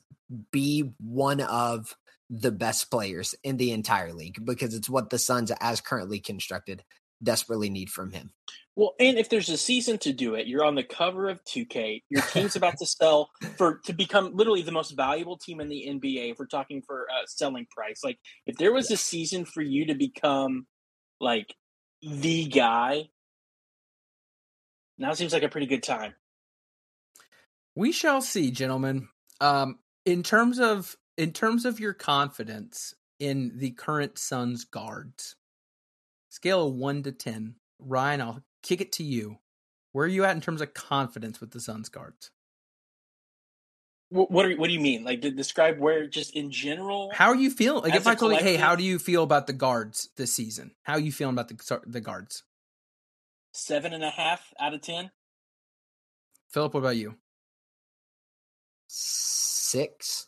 [0.52, 1.96] be one of
[2.30, 6.84] the best players in the entire league because it's what the Suns, as currently constructed,
[7.22, 8.32] desperately need from him.
[8.76, 12.04] Well, and if there's a season to do it, you're on the cover of 2K.
[12.10, 15.86] Your team's about to sell for to become literally the most valuable team in the
[15.90, 16.32] NBA.
[16.32, 19.88] If we're talking for uh, selling price, like if there was a season for you
[19.88, 20.66] to become
[21.20, 21.54] like
[22.02, 23.10] the guy,
[24.98, 26.14] now seems like a pretty good time.
[27.76, 29.10] We shall see, gentlemen.
[29.42, 35.36] Um, in terms of in terms of your confidence in the current Suns guards,
[36.30, 39.40] scale of one to ten, Ryan, I'll kick it to you.
[39.92, 42.32] Where are you at in terms of confidence with the Suns guards?
[44.10, 45.04] What what, are, what do you mean?
[45.04, 47.12] Like, describe where just in general.
[47.14, 47.84] How are you feeling?
[47.84, 50.72] Like, if I told you, hey, how do you feel about the guards this season?
[50.84, 52.44] How are you feeling about the the guards?
[53.54, 55.12] Seven and a half out of ten.
[56.50, 57.16] Philip, what about you?
[58.88, 60.28] Six.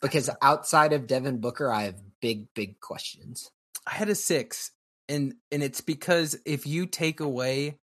[0.00, 3.50] Because outside of Devin Booker, I have big, big questions.
[3.86, 4.70] I had a six,
[5.10, 7.78] and and it's because if you take away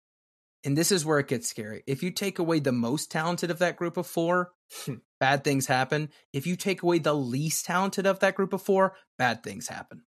[0.63, 3.59] and this is where it gets scary if you take away the most talented of
[3.59, 4.53] that group of four
[4.85, 4.95] hmm.
[5.19, 6.09] bad things happen.
[6.33, 10.03] If you take away the least talented of that group of four bad things happen.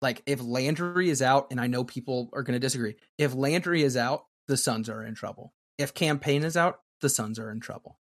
[0.00, 3.82] Like if landry is out and i know people are going to disagree if landry
[3.82, 5.54] is out the suns are in trouble.
[5.78, 7.98] If Cam Payne is out the suns are in trouble.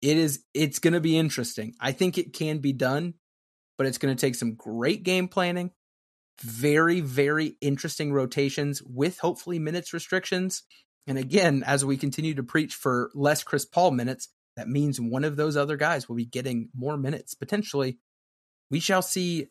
[0.00, 1.74] It is it's going to be interesting.
[1.80, 3.14] I think it can be done
[3.76, 5.70] but it's going to take some great game planning
[6.40, 10.62] very, very interesting rotations with hopefully minutes restrictions.
[11.06, 15.24] And again, as we continue to preach for less Chris Paul minutes, that means one
[15.24, 17.98] of those other guys will be getting more minutes potentially.
[18.70, 19.48] We shall see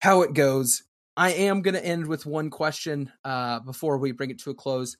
[0.00, 0.82] how it goes.
[1.16, 4.54] I am going to end with one question uh, before we bring it to a
[4.54, 4.96] close.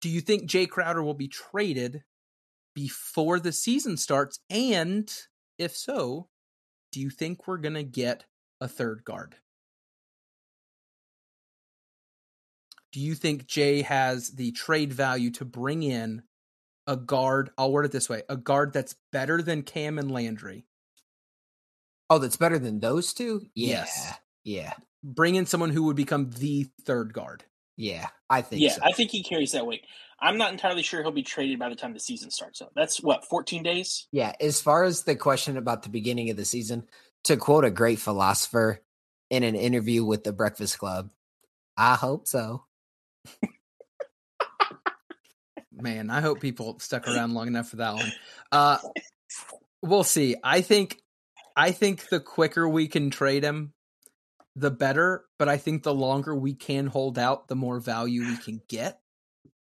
[0.00, 2.02] Do you think Jae Crowder will be traded
[2.74, 4.40] before the season starts?
[4.50, 5.12] And
[5.58, 6.28] if so,
[6.90, 8.24] do you think we're going to get
[8.60, 9.36] a third guard?
[12.92, 16.22] Do you think Jae has the trade value to bring in
[16.86, 17.50] a guard?
[17.56, 20.66] I'll word it this way: a guard that's better than Cam and Landry.
[22.10, 23.46] Oh, that's better than those two.
[23.54, 23.68] Yeah.
[23.68, 24.14] Yes.
[24.44, 24.72] Yeah.
[25.02, 27.44] Bring in someone who would become the third guard.
[27.76, 28.60] Yeah, I think.
[28.62, 28.82] Yeah, so.
[28.84, 29.86] I think he carries that weight.
[30.20, 32.60] I'm not entirely sure he'll be traded by the time the season starts.
[32.60, 32.70] Up.
[32.76, 34.06] That's what 14 days.
[34.12, 34.34] Yeah.
[34.40, 36.86] As far as the question about the beginning of the season,
[37.24, 38.82] to quote a great philosopher
[39.30, 41.10] in an interview with the Breakfast Club,
[41.76, 42.64] I hope so.
[45.72, 48.12] Man, I hope people stuck around long enough for that one.
[48.52, 48.78] Uh,
[49.82, 50.36] we'll see.
[50.44, 51.00] I think,
[51.56, 53.72] I think the quicker we can trade him,
[54.54, 55.24] the better.
[55.38, 59.00] But I think the longer we can hold out, the more value we can get.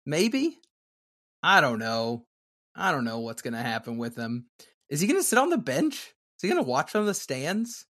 [0.04, 0.58] Maybe.
[1.42, 2.24] I don't know.
[2.74, 4.46] I don't know what's going to happen with him.
[4.88, 5.94] Is he going to sit on the bench?
[5.94, 7.86] Is he going to watch from the stands?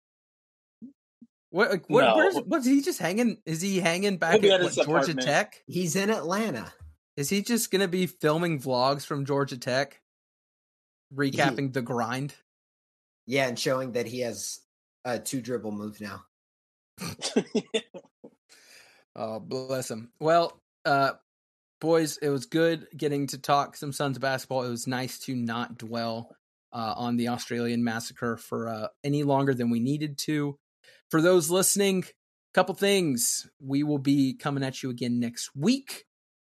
[1.53, 1.69] What?
[1.69, 2.01] Like, what?
[2.01, 2.15] No.
[2.15, 3.37] Where's, what's he just hanging?
[3.45, 5.13] Is he hanging back He'll at, at what, Georgia.
[5.13, 5.61] Tech?
[5.67, 6.73] He's in Atlanta.
[7.15, 10.01] Is he just gonna be filming vlogs from Georgia Tech,
[11.15, 12.33] recapping the grind?
[13.27, 14.61] Yeah, and showing that he has
[15.05, 16.23] a two dribble move now.
[19.15, 20.11] Oh, bless him.
[20.19, 21.11] Well, uh,
[21.79, 24.63] boys, it was good getting to talk some Suns basketball.
[24.63, 26.35] It was nice to not dwell
[26.71, 30.57] uh, on the Australian massacre for uh, any longer than we needed to.
[31.09, 32.05] For those listening,
[32.53, 33.49] couple things.
[33.59, 36.05] We will be coming at you again next week,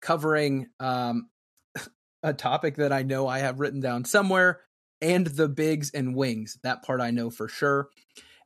[0.01, 1.29] covering um,
[2.23, 4.61] a topic that I know I have written down somewhere,
[5.01, 6.57] and the bigs and wings.
[6.63, 7.89] That part I know for sure.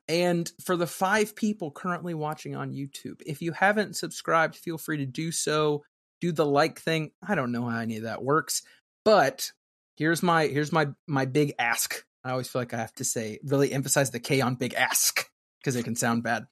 [0.10, 4.98] And for the five people currently watching on YouTube, if you haven't subscribed, feel free
[4.98, 5.84] to do so.
[6.22, 7.12] Do the like thing.
[7.28, 8.64] I don't know how any of that works,
[9.06, 9.52] but
[9.98, 12.04] here's my here's my my big ask.
[12.24, 15.27] I always feel like I have to say really emphasize the K on big ask
[15.60, 16.46] because it can sound bad.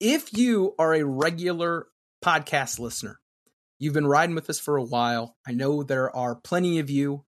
[0.00, 1.86] If you are a regular
[2.24, 3.18] podcast listener,
[3.78, 5.36] you've been riding with us for a while.
[5.46, 7.24] I know there are plenty of you,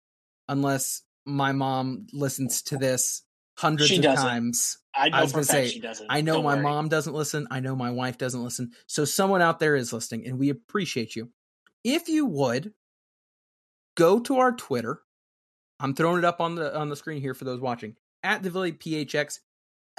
[0.48, 3.22] unless my mom listens to this
[3.56, 4.24] hundreds She of doesn't.
[4.26, 4.78] times.
[4.94, 6.06] I I was gonna say, she doesn't.
[6.08, 6.62] I know Don't my worry.
[6.62, 7.46] mom doesn't listen.
[7.50, 8.72] I know my wife doesn't listen.
[8.86, 11.30] So someone out there is listening, and we appreciate you.
[11.82, 12.72] If you would
[13.96, 15.00] go to our Twitter,
[15.80, 18.50] I'm throwing it up on the on the screen here for those watching at the
[18.50, 19.40] Village PHX.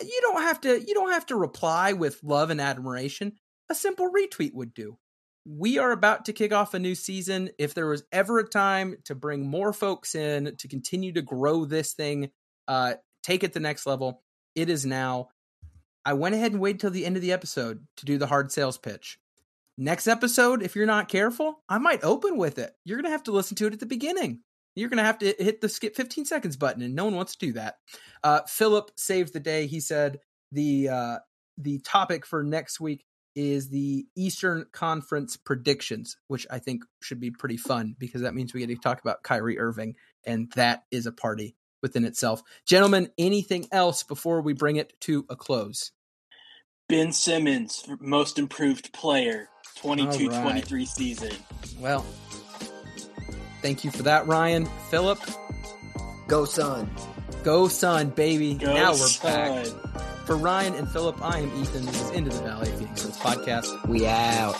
[0.02, 3.34] You don't have to you don't have to reply with love and admiration.
[3.70, 4.98] A simple retweet would do.
[5.46, 7.50] We are about to kick off a new season.
[7.58, 11.66] If there was ever a time to bring more folks in to continue to grow
[11.66, 12.32] this thing,
[12.68, 14.24] uh, take it the next level,
[14.56, 15.30] it is now.
[16.04, 18.52] I went ahead and waited till the end of the episode to do the hard
[18.52, 19.20] sales pitch.
[19.78, 22.74] Next episode, if you're not careful, I might open with it.
[22.86, 24.42] You're to have to listen to it at the beginning.
[24.76, 27.36] You're going to have to hit the skip 15 seconds button, and no one wants
[27.36, 27.78] to do that.
[28.24, 29.68] Uh, Philip saved the day.
[29.68, 30.20] He said
[30.52, 31.18] the uh,
[31.58, 33.06] the topic for next week
[33.36, 38.54] is the Eastern Conference predictions, which I think should be pretty fun because that means
[38.54, 39.96] we get to talk about Kyrie Irving,
[40.26, 42.42] and that is a party within itself.
[42.66, 45.92] Gentlemen, anything else before we bring it to a close?
[46.88, 50.42] Ben Simmons, most improved player, 22 All right.
[50.42, 51.32] 23 season.
[51.80, 52.06] Well,
[53.66, 54.68] thank you for that, Ryan.
[54.92, 55.18] Philip,
[56.28, 56.88] Go son.
[57.44, 58.54] go son, baby.
[58.54, 59.66] Go now we're back.
[60.28, 61.84] For Ryan and Philip, I am Ethan.
[61.86, 63.88] This is Into the Valley Phoenix Suns podcast.
[63.88, 64.54] We out.